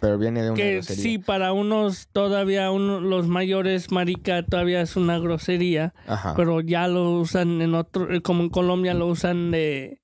Pero 0.00 0.18
viene 0.18 0.42
de 0.42 0.50
una 0.50 0.56
Que 0.56 0.72
grosería. 0.74 1.02
sí, 1.02 1.18
para 1.18 1.52
unos 1.52 2.08
todavía 2.12 2.70
uno, 2.70 3.00
los 3.00 3.26
mayores 3.28 3.90
marica 3.90 4.42
todavía 4.44 4.80
es 4.80 4.96
una 4.96 5.18
grosería, 5.18 5.94
Ajá. 6.06 6.34
pero 6.36 6.60
ya 6.60 6.86
lo 6.88 7.10
usan 7.12 7.60
en 7.62 7.74
otro, 7.74 8.12
eh, 8.12 8.20
como 8.22 8.42
en 8.42 8.50
Colombia 8.50 8.94
lo 8.94 9.06
usan 9.08 9.50
de, 9.50 10.00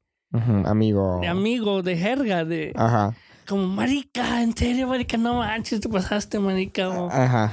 Amigo. 0.65 1.19
de 1.21 1.29
amigo, 1.29 1.83
de 1.83 1.97
jerga, 1.97 2.45
de 2.45 2.73
Ajá. 2.77 3.15
como 3.49 3.67
marica, 3.67 4.43
en 4.43 4.57
serio 4.57 4.87
marica, 4.87 5.17
no 5.17 5.35
manches, 5.37 5.81
te 5.81 5.89
pasaste 5.89 6.39
marica. 6.39 6.89
O, 6.89 7.09
Ajá. 7.11 7.51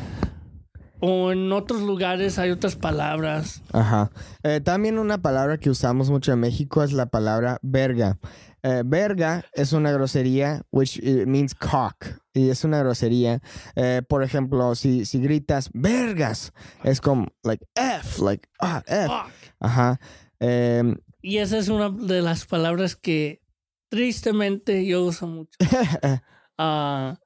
O 0.99 1.31
en 1.31 1.51
otros 1.51 1.81
lugares 1.81 2.39
hay 2.39 2.51
otras 2.51 2.75
palabras. 2.75 3.61
Ajá. 3.71 4.11
Eh, 4.43 4.61
también 4.61 4.97
una 4.97 5.21
palabra 5.21 5.57
que 5.57 5.69
usamos 5.69 6.09
mucho 6.09 6.33
en 6.33 6.39
México 6.39 6.83
es 6.83 6.93
la 6.93 7.07
palabra 7.07 7.59
verga. 7.61 8.17
Eh, 8.63 8.83
verga 8.85 9.45
es 9.53 9.71
una 9.71 9.91
grosería, 9.91 10.61
which 10.71 10.99
eh, 11.01 11.25
means 11.25 11.55
cock. 11.55 12.05
Y 12.33 12.49
es 12.49 12.63
una 12.63 12.79
grosería. 12.79 13.41
Eh, 13.75 14.01
por 14.07 14.23
ejemplo, 14.23 14.75
si, 14.75 15.05
si 15.05 15.19
gritas 15.19 15.69
vergas, 15.73 16.51
es 16.83 16.99
como, 16.99 17.27
like, 17.43 17.65
F, 17.75 18.21
like, 18.23 18.49
ah, 18.59 18.83
F. 18.85 19.13
Ajá. 19.59 19.99
Em, 20.39 20.97
Y 21.21 21.37
esa 21.37 21.57
es 21.57 21.69
una 21.69 21.89
de 21.89 22.21
las 22.21 22.45
palabras 22.45 22.95
que 22.95 23.41
tristemente 23.89 24.85
yo 24.85 25.03
uso 25.03 25.27
mucho. 25.27 25.57
ah, 26.57 27.19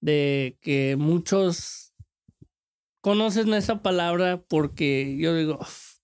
de 0.00 0.58
que 0.60 0.96
muchos 0.98 1.91
conocen 3.02 3.52
esa 3.52 3.82
palabra 3.82 4.42
porque 4.48 5.16
yo 5.20 5.34
digo, 5.36 5.58
"Uf, 5.60 5.96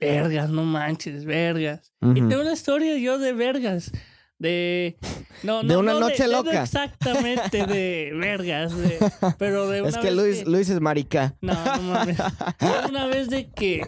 vergas, 0.00 0.48
no 0.50 0.62
manches, 0.64 1.24
vergas. 1.24 1.92
Y 2.00 2.14
tengo 2.14 2.40
una 2.42 2.52
historia 2.52 2.96
yo 2.98 3.18
de 3.18 3.32
vergas. 3.32 3.90
De, 4.38 4.98
no, 5.44 5.62
De 5.62 5.68
no, 5.68 5.78
una 5.78 5.92
no 5.92 6.00
noche 6.00 6.24
no 6.26 6.42
loca. 6.42 6.64
exactamente 6.64 7.64
de 7.64 8.10
vergas, 8.12 8.76
de- 8.76 8.98
pero 9.38 9.68
de 9.70 9.82
una 9.82 9.90
es 9.90 9.96
que 9.98 10.08
vez 10.08 10.14
Luis, 10.16 10.46
Luis 10.48 10.68
es 10.68 10.80
marica. 10.80 11.36
no, 11.40 11.54
no 11.54 11.82
mames. 11.82 12.18
Una 12.88 13.06
vez 13.06 13.30
de 13.30 13.50
que 13.52 13.82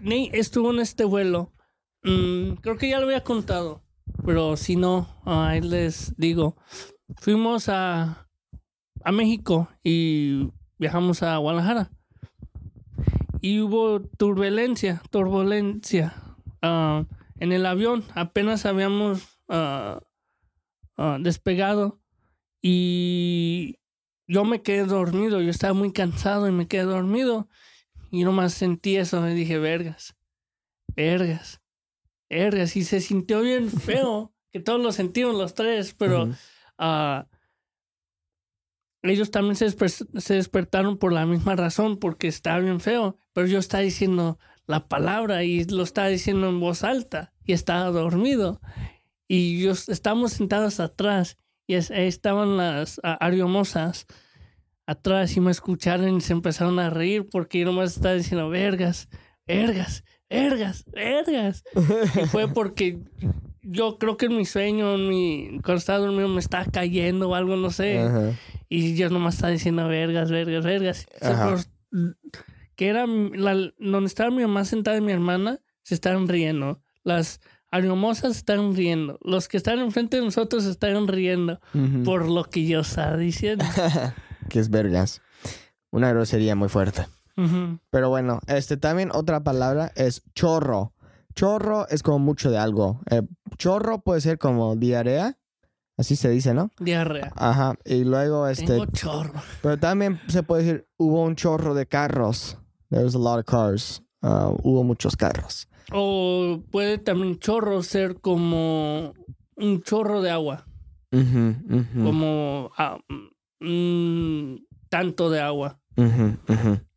Nate 0.00 0.30
estuvo 0.38 0.70
en 0.70 0.78
este 0.78 1.02
vuelo. 1.04 1.52
Mm, 2.04 2.52
creo 2.60 2.76
que 2.76 2.88
ya 2.88 3.00
lo 3.00 3.06
había 3.06 3.24
contado. 3.24 3.82
Pero 4.24 4.56
si 4.56 4.76
no, 4.76 5.20
ahí 5.24 5.60
les 5.60 6.14
digo. 6.16 6.56
Fuimos 7.16 7.68
a, 7.68 8.28
a 9.02 9.10
México 9.12 9.68
y 9.82 10.48
viajamos 10.78 11.24
a 11.24 11.36
Guadalajara. 11.38 11.90
Y 13.40 13.60
hubo 13.60 14.00
turbulencia, 14.00 15.02
turbulencia 15.10 16.14
ah, 16.62 17.04
en 17.38 17.52
el 17.52 17.66
avión. 17.66 18.04
Apenas 18.14 18.66
habíamos 18.66 19.40
ah, 19.48 20.00
ah, 20.96 21.18
despegado. 21.20 22.00
Y 22.60 23.78
yo 24.26 24.44
me 24.44 24.62
quedé 24.62 24.84
dormido, 24.84 25.40
yo 25.40 25.50
estaba 25.50 25.72
muy 25.72 25.92
cansado 25.92 26.48
y 26.48 26.52
me 26.52 26.66
quedé 26.66 26.82
dormido. 26.82 27.48
Y 28.10 28.24
nomás 28.24 28.54
sentí 28.54 28.96
eso, 28.96 29.20
me 29.20 29.34
dije, 29.34 29.58
vergas, 29.58 30.16
vergas, 30.96 31.60
vergas. 32.28 32.76
Y 32.76 32.84
se 32.84 33.00
sintió 33.00 33.42
bien 33.42 33.70
feo, 33.70 34.34
que 34.50 34.60
todos 34.60 34.80
lo 34.80 34.92
sentimos 34.92 35.34
los 35.34 35.54
tres, 35.54 35.94
pero 35.94 36.30
ellos 39.02 39.30
también 39.30 39.56
se, 39.56 39.66
desper- 39.66 40.20
se 40.20 40.34
despertaron 40.34 40.98
por 40.98 41.12
la 41.12 41.26
misma 41.26 41.54
razón, 41.54 41.98
porque 41.98 42.28
estaba 42.28 42.58
bien 42.58 42.80
feo. 42.80 43.16
Pero 43.38 43.46
yo 43.46 43.60
estaba 43.60 43.84
diciendo 43.84 44.36
la 44.66 44.88
palabra 44.88 45.44
y 45.44 45.64
lo 45.66 45.84
estaba 45.84 46.08
diciendo 46.08 46.48
en 46.48 46.58
voz 46.58 46.82
alta 46.82 47.32
y 47.44 47.52
estaba 47.52 47.88
dormido. 47.90 48.60
Y 49.28 49.60
yo 49.62 49.70
estábamos 49.70 50.32
sentados 50.32 50.80
atrás 50.80 51.36
y 51.68 51.74
es- 51.74 51.92
ahí 51.92 52.08
estaban 52.08 52.56
las 52.56 53.00
ariomosas 53.04 54.06
atrás 54.86 55.36
y 55.36 55.40
me 55.40 55.52
escucharon 55.52 56.16
y 56.16 56.20
se 56.20 56.32
empezaron 56.32 56.80
a 56.80 56.90
reír 56.90 57.28
porque 57.30 57.60
yo 57.60 57.66
nomás 57.66 57.94
estaba 57.96 58.14
diciendo 58.14 58.48
vergas, 58.48 59.08
vergas, 59.46 60.02
vergas, 60.28 60.84
vergas. 60.92 61.62
Y 62.20 62.26
fue 62.26 62.48
porque 62.52 62.98
yo 63.62 63.98
creo 63.98 64.16
que 64.16 64.26
en 64.26 64.36
mi 64.36 64.46
sueño, 64.46 64.96
en 64.96 65.08
mi, 65.08 65.60
cuando 65.62 65.74
estaba 65.78 66.00
dormido 66.00 66.26
me 66.26 66.40
estaba 66.40 66.64
cayendo 66.64 67.28
o 67.28 67.34
algo, 67.36 67.54
no 67.54 67.70
sé. 67.70 68.00
Ajá. 68.00 68.32
Y 68.68 68.96
yo 68.96 69.08
nomás 69.10 69.34
estaba 69.36 69.52
diciendo 69.52 69.86
vergas, 69.86 70.28
vergas, 70.28 70.64
vergas. 70.64 71.06
Ajá. 71.22 71.54
Que 72.78 72.86
era 72.86 73.06
la, 73.08 73.72
donde 73.80 74.06
estaba 74.06 74.30
mi 74.30 74.42
mamá 74.42 74.64
sentada 74.64 74.96
y 74.96 75.00
mi 75.00 75.10
hermana, 75.10 75.58
se 75.82 75.96
estaban 75.96 76.28
riendo. 76.28 76.80
Las 77.02 77.40
ariomosas 77.72 78.34
se 78.34 78.38
estaban 78.38 78.76
riendo. 78.76 79.18
Los 79.20 79.48
que 79.48 79.56
estaban 79.56 79.80
enfrente 79.80 80.18
de 80.18 80.22
nosotros 80.22 80.64
estaban 80.64 81.08
riendo 81.08 81.58
por 82.04 82.28
lo 82.28 82.44
que 82.44 82.68
yo 82.68 82.80
estaba 82.80 83.16
diciendo. 83.16 83.64
que 84.48 84.60
es 84.60 84.70
vergas. 84.70 85.22
Una 85.90 86.10
grosería 86.12 86.54
muy 86.54 86.68
fuerte. 86.68 87.04
Pero 87.90 88.10
bueno, 88.10 88.38
este 88.46 88.76
también 88.76 89.10
otra 89.12 89.42
palabra 89.42 89.90
es 89.96 90.22
chorro. 90.36 90.92
Chorro 91.34 91.88
es 91.88 92.04
como 92.04 92.20
mucho 92.20 92.48
de 92.48 92.58
algo. 92.58 93.00
Eh, 93.10 93.22
chorro 93.56 94.02
puede 94.02 94.20
ser 94.20 94.38
como 94.38 94.76
diarrea. 94.76 95.36
Así 95.96 96.14
se 96.14 96.30
dice, 96.30 96.54
¿no? 96.54 96.70
Diarrea. 96.78 97.32
Ajá. 97.34 97.74
Y 97.84 98.04
luego 98.04 98.46
este. 98.46 98.66
Tengo 98.66 98.86
chorro. 98.86 99.42
Pero 99.62 99.78
también 99.78 100.20
se 100.28 100.44
puede 100.44 100.62
decir 100.62 100.88
hubo 100.96 101.24
un 101.24 101.34
chorro 101.34 101.74
de 101.74 101.86
carros. 101.86 102.56
There 102.90 103.04
was 103.04 103.14
a 103.14 103.18
lot 103.18 103.38
of 103.38 103.46
cars. 103.46 104.02
Uh, 104.22 104.56
hubo 104.62 104.84
muchos 104.84 105.16
carros. 105.16 105.66
O 105.92 106.62
puede 106.70 106.98
también 106.98 107.38
chorro 107.38 107.82
ser 107.82 108.20
como 108.20 109.14
un 109.56 109.82
chorro 109.82 110.22
de 110.22 110.30
agua. 110.30 110.66
Como 111.10 112.70
ah, 112.76 112.98
mm, 113.60 114.56
tanto 114.90 115.30
de 115.30 115.40
agua. 115.40 115.80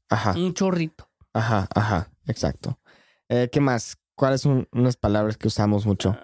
Ajá. 0.10 0.34
Un 0.36 0.54
chorrito. 0.54 1.08
Ajá. 1.34 1.68
Ajá. 1.74 2.12
Exacto. 2.28 2.80
Eh, 3.30 3.50
¿Qué 3.52 3.62
más? 3.62 3.98
¿Cuáles 4.16 4.42
son 4.42 4.68
unas 4.72 4.98
palabras 4.98 5.38
que 5.38 5.48
usamos 5.48 5.86
mucho? 5.86 6.18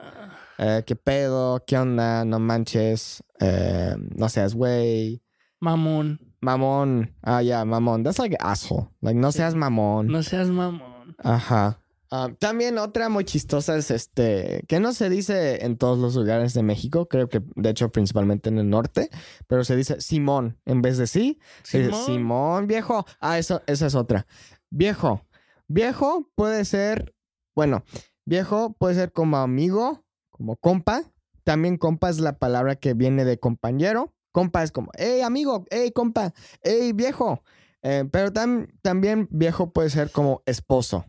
Eh, 0.57 0.83
¿Qué 0.85 0.95
pedo? 0.95 1.63
¿Qué 1.65 1.77
onda? 1.77 2.25
No 2.25 2.39
manches. 2.39 3.23
Eh, 3.39 3.95
no 4.15 4.29
seas 4.29 4.53
güey. 4.53 5.21
Mamón. 5.59 6.26
Mamón. 6.41 7.13
Ah, 7.23 7.41
yeah, 7.41 7.65
mamón. 7.65 8.03
That's 8.03 8.19
like 8.19 8.35
asshole. 8.39 8.89
Like, 9.01 9.19
no 9.19 9.31
Sí. 9.31 9.37
seas 9.39 9.55
mamón. 9.55 10.07
No 10.07 10.21
seas 10.23 10.49
mamón. 10.49 11.15
Ajá. 11.23 11.79
Ah, 12.09 12.29
también 12.39 12.77
otra 12.77 13.09
muy 13.09 13.25
chistosa 13.25 13.75
es 13.75 13.91
este, 13.91 14.63
que 14.69 14.79
no 14.79 14.93
se 14.93 15.09
dice 15.09 15.65
en 15.65 15.75
todos 15.77 15.99
los 15.99 16.15
lugares 16.15 16.53
de 16.53 16.63
México, 16.63 17.09
creo 17.09 17.27
que 17.27 17.41
de 17.55 17.69
hecho 17.69 17.91
principalmente 17.91 18.47
en 18.47 18.59
el 18.59 18.69
norte, 18.69 19.09
pero 19.47 19.65
se 19.65 19.75
dice 19.75 19.99
Simón 19.99 20.57
en 20.63 20.81
vez 20.81 20.97
de 20.97 21.05
sí. 21.07 21.37
se 21.63 21.79
dice, 21.79 21.89
Simón. 21.91 22.05
Simón, 22.05 22.67
viejo. 22.67 23.05
Ah, 23.19 23.37
eso, 23.37 23.61
esa 23.67 23.87
es 23.87 23.95
otra. 23.95 24.25
Viejo. 24.69 25.25
Viejo 25.67 26.29
puede 26.35 26.63
ser, 26.63 27.13
bueno, 27.53 27.83
viejo 28.23 28.73
puede 28.79 28.95
ser 28.95 29.11
como 29.11 29.35
amigo, 29.37 30.05
como 30.29 30.55
compa. 30.55 31.03
También 31.43 31.75
compa 31.77 32.09
es 32.09 32.19
la 32.19 32.37
palabra 32.39 32.77
que 32.77 32.93
viene 32.93 33.25
de 33.25 33.37
compañero. 33.37 34.13
Compa 34.37 34.61
es 34.61 34.71
como, 34.71 34.91
hey 34.95 35.21
amigo, 35.21 35.65
hey 35.71 35.89
compa, 35.91 36.31
hey 36.61 36.91
viejo. 36.93 37.41
Eh, 37.81 38.05
pero 38.11 38.31
tam- 38.31 38.67
también 38.83 39.27
viejo 39.31 39.71
puede 39.71 39.89
ser 39.89 40.11
como 40.11 40.43
esposo. 40.45 41.05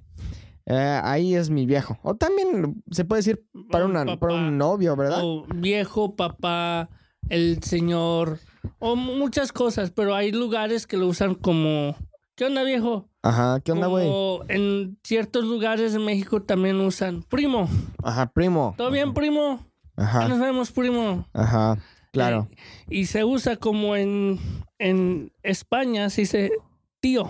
Eh, 0.64 1.00
ahí 1.04 1.34
es 1.34 1.50
mi 1.50 1.66
viejo. 1.66 1.98
O 2.02 2.14
también 2.14 2.82
se 2.90 3.04
puede 3.04 3.18
decir 3.18 3.44
para, 3.70 3.86
para 4.18 4.32
un 4.32 4.56
novio, 4.56 4.96
¿verdad? 4.96 5.20
O 5.22 5.44
viejo, 5.54 6.16
papá, 6.16 6.88
el 7.28 7.62
señor, 7.62 8.38
o 8.78 8.96
muchas 8.96 9.52
cosas, 9.52 9.90
pero 9.90 10.14
hay 10.14 10.32
lugares 10.32 10.86
que 10.86 10.96
lo 10.96 11.06
usan 11.06 11.34
como, 11.34 11.96
¿qué 12.34 12.46
onda 12.46 12.62
viejo? 12.62 13.10
Ajá, 13.22 13.60
¿qué 13.60 13.72
onda, 13.72 13.88
güey? 13.88 14.10
En 14.48 14.98
ciertos 15.04 15.44
lugares 15.44 15.92
de 15.92 15.98
México 15.98 16.40
también 16.40 16.80
usan 16.80 17.22
primo. 17.24 17.68
Ajá, 18.02 18.32
primo. 18.32 18.72
¿Todo 18.78 18.90
bien, 18.90 19.12
primo? 19.12 19.66
Ya 19.98 20.04
Ajá, 20.04 20.28
nos 20.28 20.40
vemos, 20.40 20.70
primo. 20.72 21.26
ajá, 21.34 21.76
claro. 22.12 22.48
Y 22.88 23.06
se 23.06 23.24
usa 23.24 23.56
como 23.56 23.96
en, 23.96 24.38
en 24.78 25.32
España, 25.42 26.10
se 26.10 26.22
dice 26.22 26.52
tío. 27.00 27.28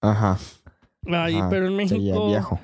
Ajá, 0.00 0.38
Ay, 1.06 1.36
ajá, 1.36 1.48
pero 1.50 1.66
en 1.66 1.76
México 1.76 2.28
viejo. 2.28 2.60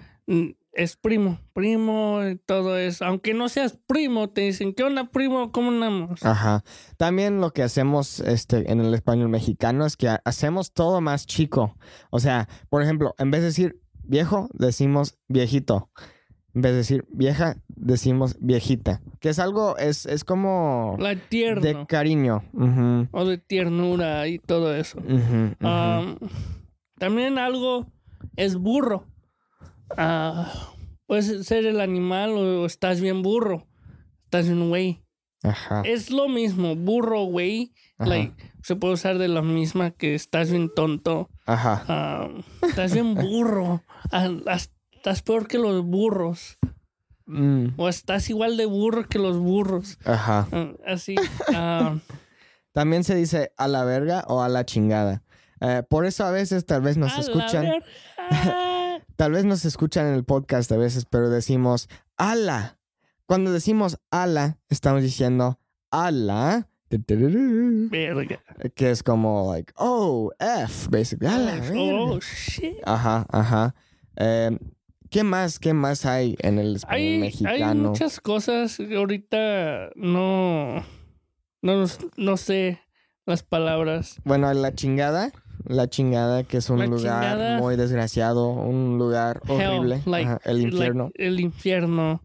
es 0.73 0.97
primo, 0.97 1.38
primo, 1.53 2.21
y 2.29 2.37
todo 2.37 2.77
eso. 2.79 3.05
Aunque 3.05 3.35
no 3.35 3.49
seas 3.49 3.79
primo, 3.87 4.31
te 4.31 4.43
dicen, 4.43 4.75
¿qué 4.75 4.85
onda, 4.85 5.11
primo? 5.11 5.50
¿Cómo 5.53 5.71
andamos? 5.71 6.25
Ajá. 6.25 6.62
También 6.97 7.41
lo 7.41 7.53
que 7.53 7.62
hacemos 7.62 8.21
este, 8.21 8.71
en 8.71 8.81
el 8.81 8.95
español 8.95 9.29
mexicano 9.29 9.87
es 9.87 9.97
que 9.97 10.09
ha- 10.09 10.23
hacemos 10.25 10.73
todo 10.73 11.00
más 11.00 11.27
chico. 11.27 11.77
O 12.11 12.21
sea, 12.21 12.49
por 12.69 12.83
ejemplo, 12.83 13.15
en 13.19 13.31
vez 13.31 13.41
de 13.41 13.47
decir 13.49 13.81
viejo, 14.05 14.49
decimos 14.53 15.19
viejito. 15.29 15.91
En 16.59 16.62
vez 16.62 16.73
de 16.73 16.79
decir 16.79 17.05
vieja, 17.12 17.59
decimos 17.69 18.37
viejita. 18.41 19.00
Que 19.21 19.29
es 19.29 19.38
algo, 19.38 19.77
es, 19.77 20.07
es 20.07 20.25
como 20.25 20.97
La 20.99 21.15
tierno. 21.15 21.61
de 21.62 21.87
cariño. 21.87 22.43
O 23.12 23.25
de 23.25 23.38
ternura 23.38 24.27
y 24.27 24.41
todo 24.41 24.75
eso. 24.75 24.99
Am, 25.61 26.19
también 26.99 27.38
algo 27.38 27.87
es 28.35 28.57
burro. 28.57 29.07
Ah, 29.97 30.53
puedes 31.07 31.47
ser 31.47 31.65
el 31.65 31.81
animal 31.81 32.31
o 32.31 32.67
estás 32.67 33.00
bien 33.00 33.23
burro. 33.23 33.69
Estás 34.25 34.47
bien 34.49 34.69
güey. 34.69 35.05
Ajá. 35.45 35.83
Es 35.85 36.11
lo 36.11 36.29
mismo, 36.29 36.75
burro, 36.75 37.23
güey. 37.27 37.73
Like, 37.99 38.35
se 38.65 38.75
puede 38.75 38.95
usar 38.95 39.19
de 39.19 39.29
la 39.29 39.43
misma 39.43 39.93
que 39.93 40.17
estás 40.17 40.50
bien 40.50 40.71
tonto. 40.75 41.31
Ajá. 41.47 42.29
Estás 42.62 42.95
bien 42.95 43.15
burro. 43.15 43.85
As- 44.11 44.73
estás 44.99 45.23
peor 45.23 45.47
que 45.49 45.59
los 45.59 45.83
burros. 45.85 46.59
Mm, 47.26 47.75
O 47.76 47.88
estás 47.88 48.28
igual 48.31 48.57
de 48.57 48.67
burro 48.67 49.09
que 49.09 49.19
los 49.19 49.38
burros. 49.38 49.99
ajá. 50.05 50.49
Ah, 50.52 50.73
así. 50.87 51.14
ah, 51.55 51.97
También 52.73 53.02
se 53.05 53.14
dice 53.14 53.52
a 53.57 53.67
la 53.69 53.85
verga 53.85 54.25
o 54.28 54.43
a 54.43 54.49
la 54.49 54.64
chingada. 54.64 55.23
Eh, 55.61 55.83
por 55.88 56.05
eso 56.07 56.25
a 56.25 56.31
veces 56.31 56.64
tal 56.67 56.83
vez 56.83 56.97
nos 56.97 57.12
a 57.12 57.17
la 57.17 57.21
escuchan. 57.21 57.62
verga. 57.62 57.85
Tal 59.17 59.33
vez 59.33 59.45
nos 59.45 59.64
escuchan 59.64 60.07
en 60.07 60.14
el 60.14 60.23
podcast 60.25 60.71
a 60.71 60.76
veces, 60.76 61.05
pero 61.05 61.28
decimos 61.28 61.88
ala. 62.17 62.78
Cuando 63.26 63.52
decimos 63.52 63.99
ala, 64.12 64.59
estamos 64.69 65.02
diciendo 65.02 65.59
ala. 65.90 66.69
Verga. 66.88 68.40
Que 68.76 68.90
es 68.93 69.02
como, 69.02 69.52
like, 69.52 69.73
oh, 69.76 70.31
F, 70.38 70.88
basically. 70.90 71.26
Ala, 71.26 71.57
Oh, 71.75 72.11
verga. 72.11 72.21
shit. 72.21 72.76
Ajá, 72.85 73.26
ajá. 73.31 73.75
Eh, 74.17 74.57
¿Qué 75.11 75.25
más? 75.25 75.59
¿Qué 75.59 75.73
más 75.73 76.05
hay 76.05 76.37
en 76.41 76.59
el 76.59 76.77
español 76.77 77.00
Hay, 77.00 77.12
hay 77.15 77.19
mexicano? 77.21 77.88
muchas 77.91 78.21
cosas. 78.21 78.77
que 78.77 78.97
Ahorita 78.97 79.91
no, 79.97 80.85
no, 81.62 81.87
no 82.17 82.37
sé 82.37 82.81
las 83.25 83.43
palabras. 83.43 84.21
Bueno, 84.25 84.53
la 84.53 84.75
chingada. 84.75 85.33
La 85.66 85.88
chingada, 85.88 86.44
que 86.44 86.59
es 86.59 86.71
un 86.71 86.79
La 86.79 86.87
lugar 86.87 87.01
chingada. 87.23 87.59
muy 87.59 87.77
desgraciado, 87.77 88.49
un 88.49 88.97
lugar 88.97 89.40
Hell, 89.49 89.66
horrible. 89.79 90.01
like- 90.07 90.27
Ajá, 90.29 90.40
el 90.44 90.61
infierno. 90.62 91.05
like 91.05 91.27
el 91.27 91.40
infierno. 91.40 92.23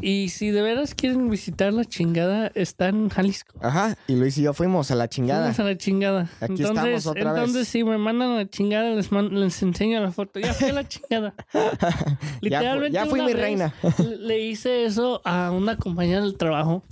Y 0.00 0.28
si 0.30 0.50
de 0.50 0.62
veras 0.62 0.94
quieren 0.94 1.28
visitar 1.28 1.72
la 1.72 1.84
chingada, 1.84 2.50
está 2.54 2.88
en 2.88 3.08
Jalisco. 3.08 3.58
Ajá, 3.60 3.96
y 4.06 4.14
Luis 4.14 4.38
y 4.38 4.42
yo 4.42 4.54
fuimos 4.54 4.90
a 4.90 4.94
la 4.94 5.08
chingada. 5.08 5.42
Vamos 5.42 5.60
a 5.60 5.64
la 5.64 5.76
chingada. 5.76 6.30
Aquí 6.40 6.52
entonces, 6.62 6.68
estamos 6.68 7.06
otra 7.06 7.32
vez. 7.32 7.40
entonces 7.42 7.68
si 7.68 7.84
me 7.84 7.98
mandan 7.98 8.30
a 8.30 8.36
la 8.36 8.48
chingada, 8.48 8.90
les, 8.90 9.10
man- 9.12 9.38
les 9.38 9.62
enseño 9.62 10.00
la 10.00 10.12
foto. 10.12 10.38
Ya 10.40 10.54
fui 10.54 10.68
a 10.68 10.72
la 10.72 10.88
chingada. 10.88 11.34
ya, 11.52 12.08
Literalmente 12.40 12.92
ya 12.94 13.06
fui 13.06 13.20
mi 13.20 13.32
reina. 13.32 13.74
le- 13.98 14.16
Le 14.26 14.40
hice 14.40 14.84
eso 14.84 15.20
a 15.24 15.50
una 15.50 15.76
compañera 15.76 16.20
del 16.22 16.36
trabajo. 16.36 16.84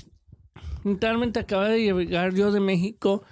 Literalmente 0.85 1.40
acaba 1.40 1.68
de 1.68 1.78
llegar 1.80 2.35
yo 2.35 2.52
de 2.52 2.61
México 2.61 3.22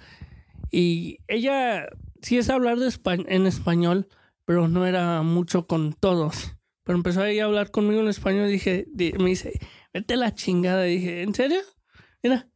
y 0.71 1.19
ella 1.27 1.87
sí 2.23 2.39
es 2.39 2.49
hablar 2.49 2.79
de 2.79 2.87
espa- 2.87 3.23
en 3.27 3.45
español, 3.45 4.07
pero 4.45 4.67
no 4.67 4.87
era 4.87 5.21
mucho 5.21 5.67
con 5.67 5.93
todos. 5.93 6.55
Pero 6.83 6.97
empezó 6.97 7.23
ella 7.23 7.43
a 7.43 7.45
hablar 7.45 7.69
conmigo 7.71 8.01
en 8.01 8.07
español 8.09 8.49
y 8.49 8.53
dije, 8.53 8.87
di- 8.91 9.13
me 9.13 9.29
dice, 9.29 9.53
vete 9.93 10.15
a 10.15 10.17
la 10.17 10.33
chingada. 10.33 10.83
dije, 10.83 11.21
¿en 11.21 11.33
serio? 11.35 11.59
Mira, 12.23 12.49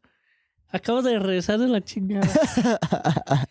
acabo 0.70 1.02
de 1.02 1.20
regresar 1.20 1.60
de 1.60 1.68
la 1.68 1.82
chingada. 1.82 2.28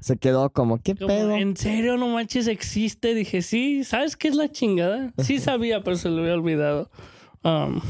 Se 0.00 0.18
quedó 0.18 0.50
como, 0.50 0.80
¿qué 0.82 0.94
Como, 0.94 1.08
pedo? 1.08 1.30
¿En 1.36 1.56
serio 1.56 1.96
no 1.96 2.08
manches 2.08 2.46
existe? 2.46 3.14
Dije, 3.14 3.42
sí, 3.42 3.82
¿sabes 3.84 4.16
qué 4.16 4.28
es 4.28 4.34
la 4.36 4.50
chingada? 4.52 5.12
Sí 5.18 5.38
sabía, 5.40 5.82
pero 5.82 5.96
se 5.96 6.10
lo 6.10 6.20
había 6.20 6.34
olvidado. 6.34 6.90
Um, 7.42 7.80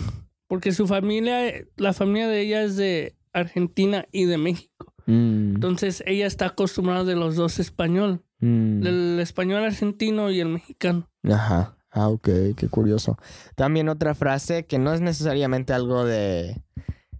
porque 0.46 0.72
su 0.72 0.86
familia, 0.86 1.52
la 1.76 1.92
familia 1.92 2.28
de 2.28 2.40
ella 2.40 2.62
es 2.62 2.76
de 2.76 3.16
Argentina 3.32 4.06
y 4.12 4.24
de 4.24 4.38
México. 4.38 4.94
Mm, 5.06 5.54
Entonces 5.56 6.02
ella 6.06 6.26
está 6.26 6.46
acostumbrada 6.46 7.04
de 7.04 7.14
los 7.16 7.36
dos 7.36 7.58
español, 7.58 8.22
mm. 8.40 8.80
del 8.80 9.20
español 9.20 9.64
argentino 9.64 10.30
y 10.30 10.40
el 10.40 10.48
mexicano. 10.48 11.08
Ajá. 11.24 11.76
Ah, 11.90 12.08
ok, 12.08 12.28
qué 12.56 12.68
curioso. 12.68 13.16
También 13.54 13.88
otra 13.88 14.14
frase 14.14 14.66
que 14.66 14.78
no 14.78 14.92
es 14.92 15.00
necesariamente 15.00 15.72
algo 15.72 16.04
de. 16.04 16.60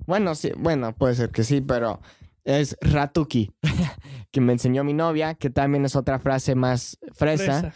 Bueno, 0.07 0.35
sí, 0.35 0.53
bueno, 0.59 0.95
puede 0.95 1.15
ser 1.15 1.31
que 1.31 1.45
sí, 1.45 1.61
pero 1.63 2.01
es 2.45 2.77
ratuki, 2.83 3.51
que 4.31 4.41
me 4.43 4.53
enseñó 4.53 4.85
mi 4.85 4.93
novia, 4.93 5.35
que 5.35 5.49
también 5.51 5.85
es 5.87 5.97
otra 5.97 6.19
frase 6.19 6.55
más 6.55 6.99
fresa, 7.15 7.61
Fresa. 7.61 7.73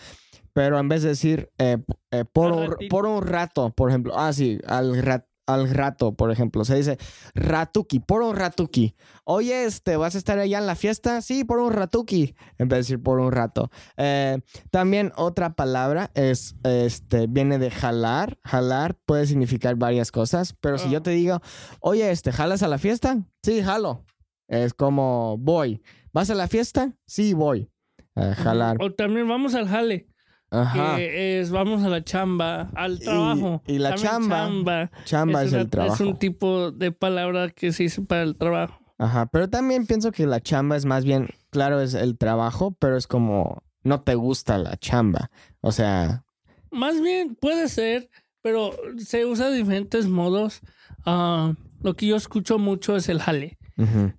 pero 0.53 0.79
en 0.79 0.89
vez 0.89 1.03
de 1.03 1.09
decir 1.09 1.51
eh, 1.59 1.79
eh, 2.11 2.25
por, 2.31 2.53
un, 2.53 2.77
por 2.91 3.07
un 3.07 3.27
rato, 3.27 3.71
por 3.71 3.89
ejemplo, 3.89 4.13
ah, 4.19 4.33
sí, 4.35 4.59
al, 4.67 5.03
rat- 5.03 5.27
al 5.53 5.71
rato, 5.71 6.13
por 6.15 6.31
ejemplo, 6.31 6.65
se 6.65 6.77
dice 6.77 6.99
ratuki, 7.35 8.01
por 8.01 8.23
un 8.23 8.37
ratuki. 8.37 8.95
Oye, 9.25 9.65
este, 9.65 9.97
¿vas 9.97 10.15
a 10.15 10.19
estar 10.19 10.39
allá 10.39 10.59
en 10.59 10.67
la 10.67 10.75
fiesta? 10.75 11.21
Sí, 11.23 11.45
por 11.45 11.59
un 11.59 11.73
ratuki, 11.73 12.35
en 12.59 12.69
vez 12.69 12.77
de 12.77 12.77
decir 12.79 13.03
por 13.03 13.21
un 13.21 13.33
rato. 13.33 13.71
Eh, 13.97 14.39
también 14.71 15.13
otra 15.17 15.55
palabra 15.55 16.11
es, 16.15 16.57
este, 16.65 17.27
viene 17.27 17.59
de 17.59 17.71
jalar. 17.71 18.39
Jalar 18.45 18.97
puede 19.07 19.27
significar 19.27 19.77
varias 19.77 20.11
cosas, 20.13 20.55
pero 20.61 20.79
si 20.79 20.91
yo 20.91 20.99
Ah. 20.99 21.03
te 21.03 21.11
digo, 21.11 21.41
oye, 21.81 22.11
este, 22.11 22.33
¿jalas 22.33 22.63
a 22.63 22.69
la 22.69 22.79
fiesta? 22.79 23.19
Sí, 23.43 23.63
jalo. 23.63 24.05
Es 24.49 24.75
como 24.75 25.37
voy. 25.39 25.83
¿Vas 26.13 26.29
a 26.31 26.35
la 26.35 26.49
fiesta? 26.49 26.93
Sí, 27.07 27.35
voy. 27.35 27.71
Eh, 28.17 28.35
jalar. 28.37 28.77
O 28.81 28.93
también 28.93 29.29
vamos 29.29 29.55
al 29.55 29.69
jale, 29.69 30.09
Ajá. 30.51 30.97
que 30.97 31.41
es 31.41 31.51
vamos 31.51 31.83
a 31.85 31.89
la 31.89 32.03
chamba, 32.03 32.71
al 32.75 32.99
trabajo. 32.99 33.63
y 33.67 33.79
la 33.79 33.95
chamba, 33.95 34.37
chamba 34.47 34.91
Chamba 35.05 35.43
es, 35.45 35.53
una- 35.53 35.61
el 35.63 35.71
trabajo. 35.71 35.95
Es 35.95 36.01
un 36.01 36.19
tipo 36.19 36.71
de 36.73 36.91
palabra 36.93 37.51
que 37.51 37.73
se 37.73 37.85
dice 37.85 38.03
para 38.03 38.23
el 38.23 38.37
trabajo. 38.37 38.81
Ajá, 38.99 39.27
pero 39.27 39.49
también 39.49 39.87
pienso 39.87 40.13
que 40.13 40.27
la 40.27 40.41
chamba 40.41 40.77
es 40.77 40.85
más 40.85 41.05
bien, 41.05 41.29
claro, 41.51 41.81
es 41.81 41.95
el 41.95 42.19
trabajo, 42.19 42.73
pero 42.79 42.97
es 42.97 43.07
como 43.07 43.63
no 43.83 44.01
te 44.03 44.15
gusta 44.15 44.59
la 44.59 44.77
chamba. 44.77 45.31
O 45.63 45.73
sea, 45.73 46.25
Más 46.71 47.01
bien 47.01 47.35
puede 47.35 47.69
ser, 47.69 48.11
pero 48.43 48.73
se 48.99 49.25
usa 49.27 49.49
de 49.51 49.57
diferentes 49.57 50.07
modos. 50.09 50.61
Ah, 51.07 51.55
lo 51.83 51.95
que 51.95 52.07
yo 52.07 52.17
escucho 52.17 52.59
mucho 52.59 52.95
es 52.97 53.09
el 53.09 53.21
jale, 53.21 53.57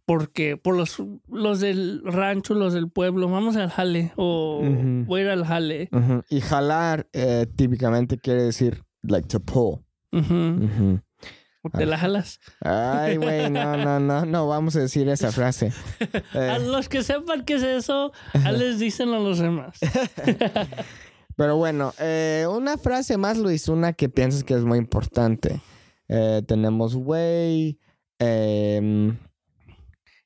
porque 0.06 0.58
por 0.58 0.76
los, 0.76 1.02
los 1.28 1.60
del 1.60 2.02
rancho, 2.04 2.54
los 2.54 2.74
del 2.74 2.90
pueblo, 2.90 3.30
vamos 3.30 3.56
al 3.56 3.70
jale 3.70 4.12
o 4.16 4.62
voy 5.06 5.22
a 5.22 5.24
ir 5.24 5.30
al 5.30 5.46
jale. 5.46 5.90
y 6.30 6.42
jalar 6.42 7.08
eh, 7.14 7.48
típicamente 7.56 8.18
quiere 8.18 8.44
decir 8.44 8.84
like 9.04 9.28
to 9.28 9.40
pull. 9.40 9.84
Te 11.78 11.86
la 11.86 11.98
jalas. 11.98 12.40
Ay, 12.62 13.18
güey, 13.18 13.50
no, 13.52 13.78
no, 13.78 14.00
no, 14.00 14.26
no 14.26 14.48
vamos 14.48 14.76
a 14.76 14.80
decir 14.80 15.08
esa 15.10 15.32
frase. 15.32 15.72
A 16.34 16.56
Eh, 16.56 16.60
los 16.60 16.90
que 16.90 17.04
sepan 17.04 17.46
qué 17.46 17.56
es 17.56 17.64
eso, 17.64 18.12
a 18.34 18.52
les 18.52 18.80
dicen 18.80 19.10
a 19.10 19.20
los 19.20 19.38
demás. 19.38 19.78
pero 21.36 21.58
bueno, 21.58 21.94
eh, 22.00 22.48
una 22.50 22.78
frase 22.78 23.18
más, 23.18 23.38
Luis, 23.38 23.68
una 23.68 23.94
que 23.94 24.10
piensas 24.10 24.44
que 24.44 24.56
es 24.56 24.64
muy 24.64 24.80
importante. 24.80 25.62
Eh, 26.08 26.42
tenemos 26.48 26.96
güey, 26.96 27.80
em, 28.18 29.18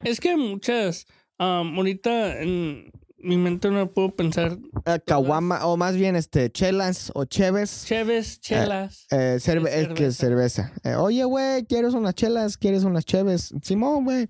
Es 0.06 0.20
que 0.20 0.36
muchas, 0.38 1.06
um, 1.40 1.76
ahorita 1.78 2.42
en 2.42 2.92
mi 3.18 3.38
mente 3.38 3.72
no 3.72 3.92
puedo 3.92 4.16
pensar. 4.16 4.58
Eh, 4.86 5.00
Caguama, 5.06 5.66
o 5.66 5.78
más 5.78 5.98
bien 5.98 6.16
este, 6.16 6.52
chelas 6.52 7.12
o 7.16 7.26
cheves. 7.26 7.86
Cheves, 7.88 8.40
chelas. 8.40 9.08
Eh, 9.12 9.38
cerve- 9.40 9.70
Es 9.70 9.88
es 9.88 9.94
que 9.96 10.06
es 10.06 10.16
cerveza. 10.18 10.72
Eh, 10.84 10.94
Oye, 10.96 11.24
güey, 11.24 11.66
¿quieres 11.66 11.94
unas 11.96 12.14
chelas? 12.14 12.56
¿Quieres 12.58 12.84
unas 12.84 13.04
cheves? 13.04 13.54
Simón, 13.64 14.04
güey. 14.06 14.28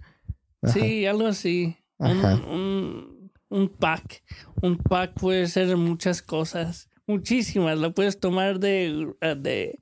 Sí, 0.63 1.05
algo 1.05 1.27
así. 1.27 1.75
Un, 1.97 2.07
Ajá. 2.07 2.35
un, 2.49 3.31
un 3.49 3.67
pack. 3.69 4.23
Un 4.61 4.77
pack 4.77 5.13
puede 5.19 5.47
ser 5.47 5.75
muchas 5.77 6.21
cosas. 6.21 6.89
Muchísimas. 7.05 7.77
Lo 7.77 7.93
puedes 7.93 8.19
tomar 8.19 8.59
de, 8.59 9.13
eh, 9.21 9.35
de 9.37 9.79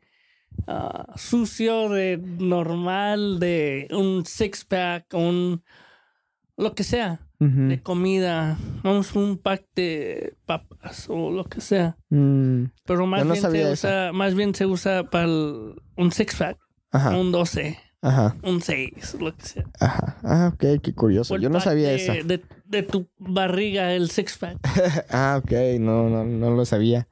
ah, 0.67 1.05
sucio, 1.15 1.87
de 1.89 2.17
normal, 2.17 3.39
de 3.39 3.87
un 3.91 4.25
six 4.25 4.65
pack, 4.65 5.13
un 5.13 5.63
lo 6.57 6.73
que 6.75 6.83
sea. 6.83 7.19
De 7.39 7.81
comida. 7.83 8.57
Vamos, 8.83 9.13
un 9.15 9.37
pack 9.37 9.65
de 9.75 10.37
papas 10.45 11.07
o 11.09 11.29
lo 11.29 11.43
que 11.43 11.59
sea. 11.59 11.97
Mm, 12.09 12.65
Pero 12.85 13.05
más, 13.05 13.25
no 13.25 13.33
bien, 13.33 13.51
se 13.51 13.61
eso. 13.63 13.71
usa, 13.87 14.11
más 14.13 14.33
bien 14.33 14.55
se 14.55 14.65
usa 14.65 15.09
para 15.09 15.25
el- 15.25 15.75
un 15.97 16.11
six 16.13 16.35
pack, 16.37 16.57
Ajá, 16.91 17.17
un 17.17 17.33
12, 17.33 17.77
ajá, 18.01 18.37
un 18.43 18.61
6, 18.61 19.17
lo 19.19 19.35
que 19.35 19.45
sea. 19.45 19.63
ajá. 19.81 20.17
Ah, 20.23 20.51
ok, 20.53 20.79
qué 20.81 20.93
curioso. 20.95 21.35
Yo 21.35 21.49
no 21.49 21.59
sabía 21.59 21.89
de, 21.89 21.95
eso. 21.95 22.13
De, 22.25 22.41
de 22.63 22.83
tu 22.83 23.09
barriga, 23.17 23.93
el 23.93 24.09
six 24.09 24.37
pack. 24.37 24.57
Ah, 25.09 25.41
ok, 25.43 25.51
no, 25.81 26.07
no, 26.09 26.23
no 26.23 26.51
lo 26.51 26.63
sabía. 26.63 27.09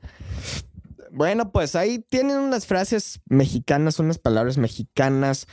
Bueno, 1.11 1.51
pues 1.51 1.75
ahí 1.75 1.99
tienen 1.99 2.37
unas 2.37 2.65
frases 2.65 3.19
mexicanas, 3.25 3.99
unas 3.99 4.17
palabras 4.17 4.57
mexicanas. 4.57 5.45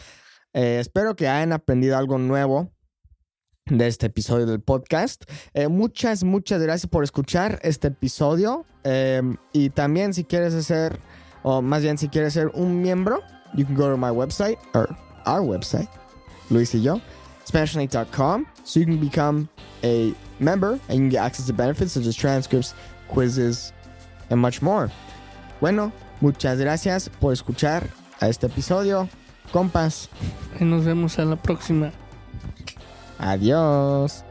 Eh, 0.53 0.79
espero 0.81 1.17
que 1.17 1.27
hayan 1.27 1.53
aprendido 1.53 1.99
algo 1.99 2.17
nuevo 2.19 2.71
de 3.69 3.87
este 3.87 4.07
episodio 4.07 4.47
del 4.47 4.61
podcast. 4.61 5.25
Eh, 5.55 5.69
muchas, 5.69 6.25
muchas 6.25 6.61
gracias 6.61 6.89
por 6.91 7.05
escuchar 7.05 7.59
este 7.63 7.89
episodio. 7.89 8.65
Eh, 8.85 9.23
y 9.53 9.71
también 9.71 10.15
si 10.15 10.25
quieres 10.25 10.55
hacer, 10.55 10.99
o 11.43 11.63
más 11.63 11.83
bien 11.83 11.99
si 11.99 12.09
quieres 12.09 12.33
ser 12.33 12.49
un 12.55 12.81
miembro, 12.81 13.23
you 13.55 13.65
can 13.65 13.75
go 13.75 13.89
to 13.89 13.97
my 13.97 14.11
website, 14.11 14.59
or 14.75 14.89
our 15.27 15.43
website, 15.43 15.89
Luis 16.51 16.75
y 16.75 16.83
yo, 16.83 17.01
SpanishNate.com, 17.47 18.47
so 18.65 18.81
you 18.81 18.87
can 18.87 19.01
become 19.01 19.49
a 19.83 20.15
member 20.39 20.79
and 20.89 20.95
you 20.95 21.01
can 21.01 21.09
get 21.11 21.21
access 21.21 21.47
to 21.47 21.53
benefits 21.53 21.93
such 21.93 22.07
as 22.07 22.17
transcripts, 22.17 22.75
quizzes, 23.09 23.73
and 24.31 24.41
much 24.41 24.63
more. 24.63 24.91
Bueno, 25.61 25.93
muchas 26.21 26.59
gracias 26.59 27.09
por 27.21 27.33
escuchar 27.33 27.89
a 28.21 28.29
este 28.29 28.47
episodio. 28.47 29.09
Compas, 29.53 30.09
Y 30.61 30.65
nos 30.65 30.85
vemos 30.85 31.19
a 31.19 31.25
la 31.25 31.37
próxima. 31.37 31.91
Adiós. 33.19 34.25